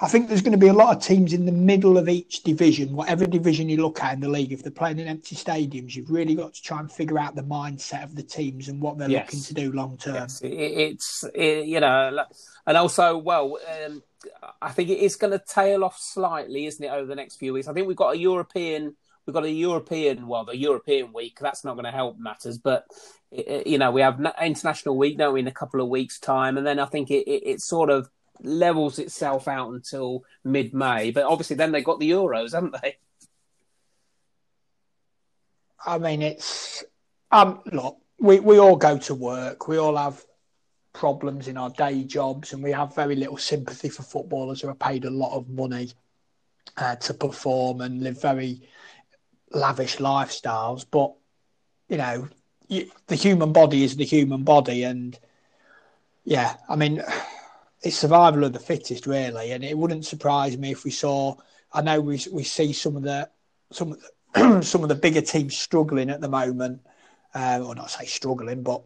I 0.00 0.08
think 0.08 0.28
there's 0.28 0.42
going 0.42 0.52
to 0.52 0.58
be 0.58 0.68
a 0.68 0.72
lot 0.72 0.96
of 0.96 1.02
teams 1.02 1.32
in 1.32 1.46
the 1.46 1.52
middle 1.52 1.96
of 1.96 2.08
each 2.08 2.42
division, 2.42 2.94
whatever 2.94 3.26
division 3.26 3.68
you 3.68 3.78
look 3.78 4.02
at 4.02 4.14
in 4.14 4.20
the 4.20 4.28
league. 4.28 4.52
If 4.52 4.62
they're 4.62 4.72
playing 4.72 4.98
in 4.98 5.06
empty 5.06 5.36
stadiums, 5.36 5.94
you've 5.94 6.10
really 6.10 6.34
got 6.34 6.54
to 6.54 6.62
try 6.62 6.80
and 6.80 6.90
figure 6.90 7.18
out 7.18 7.34
the 7.34 7.42
mindset 7.42 8.04
of 8.04 8.14
the 8.14 8.22
teams 8.22 8.68
and 8.68 8.80
what 8.80 8.98
they're 8.98 9.10
yes. 9.10 9.26
looking 9.26 9.40
to 9.42 9.54
do 9.54 9.72
long 9.72 9.96
term. 9.96 10.14
Yes. 10.14 10.42
It, 10.42 10.52
it's 10.52 11.24
it, 11.34 11.66
you 11.66 11.80
know, 11.80 12.24
and 12.66 12.76
also, 12.76 13.16
well, 13.16 13.58
um, 13.86 14.02
I 14.60 14.70
think 14.70 14.90
it 14.90 14.98
is 14.98 15.16
going 15.16 15.32
to 15.32 15.44
tail 15.44 15.84
off 15.84 15.98
slightly, 15.98 16.66
isn't 16.66 16.84
it, 16.84 16.90
over 16.90 17.06
the 17.06 17.16
next 17.16 17.36
few 17.36 17.52
weeks? 17.54 17.68
I 17.68 17.72
think 17.72 17.86
we've 17.86 17.96
got 17.96 18.14
a 18.14 18.18
European. 18.18 18.96
We've 19.26 19.34
got 19.34 19.44
a 19.44 19.50
European, 19.50 20.26
well, 20.26 20.44
the 20.44 20.56
European 20.56 21.12
week. 21.12 21.38
That's 21.40 21.64
not 21.64 21.74
going 21.74 21.84
to 21.84 21.90
help 21.90 22.18
matters, 22.18 22.58
but 22.58 22.86
you 23.30 23.78
know, 23.78 23.92
we 23.92 24.00
have 24.00 24.20
international 24.42 24.96
week, 24.96 25.18
don't 25.18 25.34
we, 25.34 25.40
in 25.40 25.46
a 25.46 25.52
couple 25.52 25.80
of 25.80 25.88
weeks' 25.88 26.18
time, 26.18 26.58
and 26.58 26.66
then 26.66 26.78
I 26.78 26.86
think 26.86 27.10
it, 27.10 27.28
it, 27.28 27.42
it 27.46 27.60
sort 27.60 27.90
of 27.90 28.10
levels 28.42 28.98
itself 28.98 29.48
out 29.48 29.72
until 29.72 30.24
mid 30.44 30.74
May. 30.74 31.10
But 31.10 31.24
obviously, 31.24 31.56
then 31.56 31.72
they 31.72 31.82
got 31.82 32.00
the 32.00 32.10
Euros, 32.10 32.52
haven't 32.52 32.76
they? 32.82 32.96
I 35.84 35.98
mean, 35.98 36.22
it's 36.22 36.84
um 37.30 37.60
look, 37.72 37.98
we 38.18 38.40
we 38.40 38.58
all 38.58 38.76
go 38.76 38.98
to 38.98 39.14
work. 39.14 39.68
We 39.68 39.78
all 39.78 39.96
have 39.96 40.24
problems 40.92 41.48
in 41.48 41.56
our 41.56 41.70
day 41.70 42.04
jobs, 42.04 42.52
and 42.52 42.62
we 42.62 42.72
have 42.72 42.94
very 42.94 43.16
little 43.16 43.38
sympathy 43.38 43.88
for 43.88 44.02
footballers 44.02 44.60
who 44.60 44.68
are 44.68 44.74
paid 44.74 45.04
a 45.04 45.10
lot 45.10 45.36
of 45.36 45.48
money 45.48 45.90
uh, 46.76 46.96
to 46.96 47.14
perform 47.14 47.80
and 47.80 48.02
live 48.02 48.20
very 48.20 48.62
lavish 49.52 49.96
lifestyles. 49.96 50.84
But 50.90 51.14
you 51.88 51.96
know, 51.96 52.28
you, 52.68 52.90
the 53.06 53.16
human 53.16 53.52
body 53.52 53.84
is 53.84 53.96
the 53.96 54.04
human 54.04 54.44
body, 54.44 54.84
and 54.84 55.18
yeah, 56.24 56.56
I 56.68 56.76
mean 56.76 57.02
it's 57.82 57.96
survival 57.96 58.44
of 58.44 58.52
the 58.52 58.58
fittest, 58.58 59.06
really. 59.06 59.52
And 59.52 59.64
it 59.64 59.76
wouldn't 59.76 60.04
surprise 60.04 60.56
me 60.56 60.70
if 60.70 60.84
we 60.84 60.90
saw. 60.90 61.36
I 61.72 61.82
know 61.82 62.00
we 62.00 62.20
we 62.32 62.44
see 62.44 62.72
some 62.72 62.96
of 62.96 63.02
the 63.02 63.30
some 63.72 63.96
some 64.62 64.82
of 64.82 64.88
the 64.88 64.94
bigger 64.94 65.22
teams 65.22 65.56
struggling 65.56 66.10
at 66.10 66.20
the 66.20 66.28
moment, 66.28 66.82
uh, 67.34 67.62
or 67.64 67.74
not 67.74 67.90
say 67.90 68.06
struggling, 68.06 68.62
but 68.62 68.82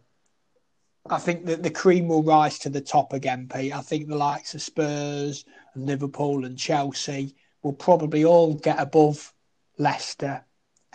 I 1.09 1.19
think 1.19 1.45
that 1.45 1.61
the 1.61 1.69
cream 1.69 2.07
will 2.07 2.23
rise 2.23 2.57
to 2.59 2.69
the 2.69 2.81
top 2.81 3.13
again, 3.13 3.47
Pete. 3.47 3.75
I 3.75 3.81
think 3.81 4.07
the 4.07 4.15
likes 4.15 4.55
of 4.55 4.61
Spurs 4.61 5.45
and 5.73 5.85
Liverpool 5.85 6.45
and 6.45 6.57
Chelsea 6.57 7.35
will 7.61 7.73
probably 7.73 8.25
all 8.25 8.55
get 8.55 8.79
above 8.79 9.33
Leicester, 9.77 10.43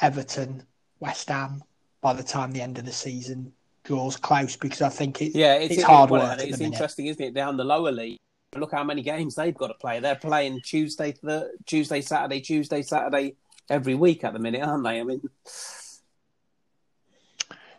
Everton, 0.01 0.65
West 0.99 1.29
Ham 1.29 1.63
by 2.01 2.13
the 2.13 2.23
time 2.23 2.51
the 2.51 2.63
end 2.63 2.79
of 2.79 2.87
the 2.87 2.93
season 2.93 3.53
draws 3.91 4.17
close 4.17 4.55
because 4.55 4.83
I 4.83 4.89
think 4.89 5.21
it's 5.21 5.35
yeah, 5.35 5.55
it's, 5.55 5.75
it's 5.75 5.83
hard 5.83 6.11
work. 6.11 6.39
It's 6.41 6.61
interesting, 6.61 7.07
isn't 7.07 7.21
it? 7.21 7.35
Down 7.35 7.57
the 7.57 7.65
lower 7.65 7.91
league, 7.91 8.19
look 8.55 8.71
how 8.71 8.85
many 8.85 9.03
games 9.03 9.35
they've 9.35 9.57
got 9.57 9.67
to 9.67 9.75
play. 9.75 9.99
They're 9.99 10.15
playing 10.15 10.61
Tuesday, 10.65 11.17
the 11.21 11.51
Tuesday, 11.67 12.01
Saturday, 12.01 12.41
Tuesday, 12.41 12.83
Saturday 12.83 13.35
every 13.69 13.97
week 13.97 14.23
at 14.23 14.33
the 14.33 14.39
minute, 14.39 14.63
aren't 14.63 14.85
they? 14.85 15.01
I 15.01 15.03
mean. 15.03 15.23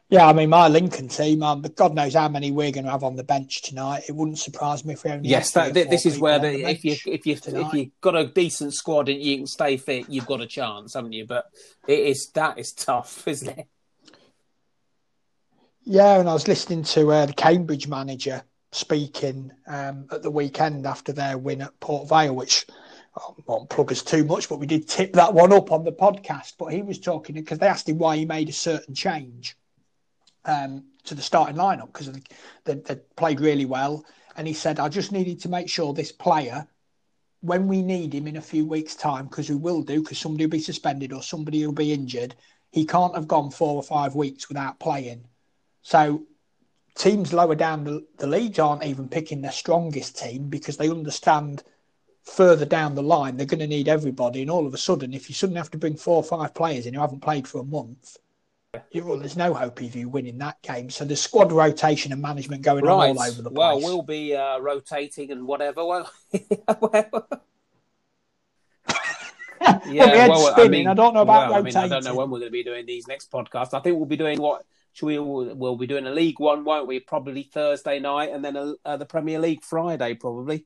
Yeah, 0.09 0.27
I 0.27 0.33
mean, 0.33 0.49
my 0.49 0.67
Lincoln 0.67 1.07
team, 1.07 1.41
um, 1.43 1.61
God 1.61 1.95
knows 1.95 2.15
how 2.15 2.27
many 2.27 2.51
we're 2.51 2.73
going 2.73 2.83
to 2.83 2.91
have 2.91 3.05
on 3.05 3.15
the 3.15 3.23
bench 3.23 3.61
tonight. 3.61 4.03
It 4.09 4.11
wouldn't 4.13 4.39
surprise 4.39 4.83
me 4.83 4.95
if 4.95 5.05
we 5.05 5.11
only. 5.11 5.29
Yes, 5.29 5.51
that, 5.53 5.73
this 5.73 6.05
is 6.05 6.19
where 6.19 6.39
the, 6.39 6.69
if 6.69 6.83
you 6.83 6.97
if 7.05 7.25
you 7.25 7.37
tonight. 7.37 7.67
if 7.67 7.73
you 7.73 7.91
got 8.01 8.17
a 8.17 8.27
decent 8.27 8.73
squad 8.73 9.07
and 9.07 9.21
you 9.21 9.37
can 9.37 9.47
stay 9.47 9.77
fit, 9.77 10.09
you've 10.09 10.25
got 10.25 10.41
a 10.41 10.45
chance, 10.45 10.95
haven't 10.95 11.13
you? 11.13 11.25
But 11.25 11.45
it 11.87 11.99
is 11.99 12.29
that 12.33 12.59
is 12.59 12.73
tough, 12.73 13.25
isn't 13.29 13.57
it? 13.57 13.67
Yeah, 15.83 16.19
and 16.19 16.29
I 16.29 16.33
was 16.33 16.47
listening 16.47 16.83
to 16.83 17.11
uh, 17.11 17.25
the 17.25 17.33
Cambridge 17.33 17.87
manager 17.87 18.43
speaking 18.71 19.51
um, 19.67 20.05
at 20.11 20.21
the 20.21 20.29
weekend 20.29 20.85
after 20.85 21.11
their 21.11 21.39
win 21.39 21.61
at 21.61 21.79
Port 21.79 22.07
Vale, 22.07 22.35
which 22.35 22.67
I 23.17 23.21
won't 23.47 23.69
plug 23.69 23.91
us 23.91 24.03
too 24.03 24.23
much, 24.23 24.47
but 24.47 24.59
we 24.59 24.67
did 24.67 24.87
tip 24.87 25.13
that 25.13 25.33
one 25.33 25.51
up 25.51 25.71
on 25.71 25.83
the 25.83 25.91
podcast. 25.91 26.53
But 26.59 26.67
he 26.67 26.83
was 26.83 26.99
talking 26.99 27.33
because 27.33 27.57
they 27.57 27.67
asked 27.67 27.89
him 27.89 27.97
why 27.97 28.15
he 28.15 28.25
made 28.25 28.47
a 28.47 28.53
certain 28.53 28.93
change 28.93 29.57
um, 30.45 30.85
to 31.05 31.15
the 31.15 31.21
starting 31.23 31.55
lineup 31.55 31.87
because 31.87 32.11
they, 32.63 32.75
they 32.75 32.95
played 33.15 33.39
really 33.39 33.65
well. 33.65 34.05
And 34.37 34.47
he 34.47 34.53
said, 34.53 34.79
I 34.79 34.87
just 34.87 35.11
needed 35.11 35.41
to 35.41 35.49
make 35.49 35.67
sure 35.67 35.93
this 35.93 36.11
player, 36.11 36.67
when 37.41 37.67
we 37.67 37.81
need 37.81 38.13
him 38.13 38.27
in 38.27 38.37
a 38.37 38.41
few 38.41 38.67
weeks' 38.67 38.95
time, 38.95 39.25
because 39.25 39.49
we 39.49 39.55
will 39.55 39.81
do, 39.81 40.01
because 40.01 40.19
somebody 40.19 40.45
will 40.45 40.51
be 40.51 40.59
suspended 40.59 41.11
or 41.11 41.23
somebody 41.23 41.65
will 41.65 41.73
be 41.73 41.91
injured, 41.91 42.35
he 42.71 42.85
can't 42.85 43.15
have 43.15 43.27
gone 43.27 43.49
four 43.49 43.75
or 43.75 43.83
five 43.83 44.13
weeks 44.13 44.47
without 44.47 44.79
playing. 44.79 45.25
So 45.81 46.23
teams 46.95 47.33
lower 47.33 47.55
down 47.55 47.83
the, 47.83 48.05
the 48.17 48.27
leagues 48.27 48.59
aren't 48.59 48.83
even 48.83 49.07
picking 49.07 49.41
their 49.41 49.51
strongest 49.51 50.17
team 50.17 50.49
because 50.49 50.77
they 50.77 50.89
understand 50.89 51.63
further 52.23 52.65
down 52.65 52.93
the 52.93 53.01
line 53.01 53.35
they're 53.35 53.45
going 53.45 53.59
to 53.59 53.67
need 53.67 53.87
everybody. 53.87 54.41
And 54.41 54.51
all 54.51 54.67
of 54.67 54.73
a 54.73 54.77
sudden, 54.77 55.13
if 55.13 55.29
you 55.29 55.35
suddenly 55.35 55.59
have 55.59 55.71
to 55.71 55.77
bring 55.77 55.95
four 55.95 56.17
or 56.17 56.23
five 56.23 56.53
players 56.53 56.85
in 56.85 56.93
who 56.93 57.01
haven't 57.01 57.21
played 57.21 57.47
for 57.47 57.61
a 57.61 57.63
month, 57.63 58.17
you, 58.91 59.05
well, 59.05 59.17
there's 59.17 59.35
no 59.35 59.53
hope 59.53 59.81
of 59.81 59.95
you 59.95 60.07
winning 60.07 60.37
that 60.37 60.61
game. 60.61 60.89
So 60.89 61.03
the 61.03 61.15
squad 61.15 61.51
rotation 61.51 62.13
and 62.13 62.21
management 62.21 62.61
going 62.61 62.85
right. 62.85 63.09
on 63.09 63.17
all 63.17 63.23
over 63.23 63.41
the 63.41 63.49
place. 63.49 63.57
Well, 63.57 63.81
we'll 63.81 64.01
be 64.01 64.35
uh, 64.35 64.59
rotating 64.59 65.31
and 65.31 65.45
whatever. 65.45 65.81
Well, 69.61 69.81
yeah, 69.93 70.27
well, 70.27 70.53
I, 70.57 70.67
mean, 70.67 70.87
I 70.87 70.95
don't 70.95 71.13
know 71.13 71.21
about 71.21 71.51
well, 71.51 71.59
rotating. 71.59 71.77
I, 71.77 71.83
mean, 71.83 71.91
I 71.91 71.95
don't 71.95 72.03
know 72.03 72.15
when 72.15 72.31
we're 72.31 72.39
going 72.39 72.49
to 72.49 72.51
be 72.51 72.63
doing 72.63 72.85
these 72.85 73.07
next 73.07 73.31
podcasts. 73.31 73.75
I 73.75 73.79
think 73.79 73.95
we'll 73.95 74.05
be 74.05 74.17
doing 74.17 74.41
what 74.41 74.65
we? 75.01 75.19
We'll 75.19 75.75
be 75.75 75.87
doing 75.87 76.05
a 76.05 76.11
League 76.11 76.39
One, 76.39 76.63
won't 76.63 76.87
we? 76.87 76.99
Probably 76.99 77.43
Thursday 77.43 77.99
night, 77.99 78.31
and 78.31 78.43
then 78.43 78.55
a, 78.55 78.73
uh, 78.85 78.97
the 78.97 79.05
Premier 79.05 79.39
League 79.39 79.63
Friday, 79.63 80.15
probably. 80.15 80.65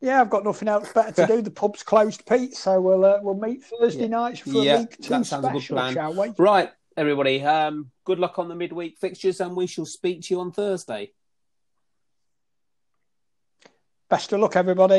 Yeah, 0.00 0.20
I've 0.20 0.30
got 0.30 0.44
nothing 0.44 0.68
else 0.68 0.92
better 0.92 1.12
to 1.12 1.26
do. 1.26 1.42
The 1.42 1.50
pub's 1.50 1.82
closed, 1.82 2.26
Pete, 2.26 2.54
so 2.54 2.80
we'll 2.80 3.04
uh, 3.04 3.20
we'll 3.22 3.36
meet 3.36 3.64
Thursday 3.64 4.02
yeah. 4.02 4.08
nights 4.08 4.40
for 4.40 4.62
yeah, 4.62 4.76
a 4.76 4.78
League 4.80 4.96
Two 5.00 5.08
that 5.08 5.26
sounds 5.26 5.46
special, 5.46 5.48
a 5.48 5.60
good 5.60 5.68
plan. 5.68 5.94
shall 5.94 6.14
we? 6.14 6.34
Right, 6.36 6.70
everybody. 6.96 7.42
Um, 7.42 7.90
good 8.04 8.18
luck 8.18 8.38
on 8.38 8.48
the 8.48 8.54
midweek 8.54 8.98
fixtures, 8.98 9.40
and 9.40 9.56
we 9.56 9.66
shall 9.66 9.86
speak 9.86 10.22
to 10.22 10.34
you 10.34 10.40
on 10.40 10.52
Thursday. 10.52 11.12
Best 14.10 14.32
of 14.32 14.40
luck, 14.40 14.56
everybody. 14.56 14.92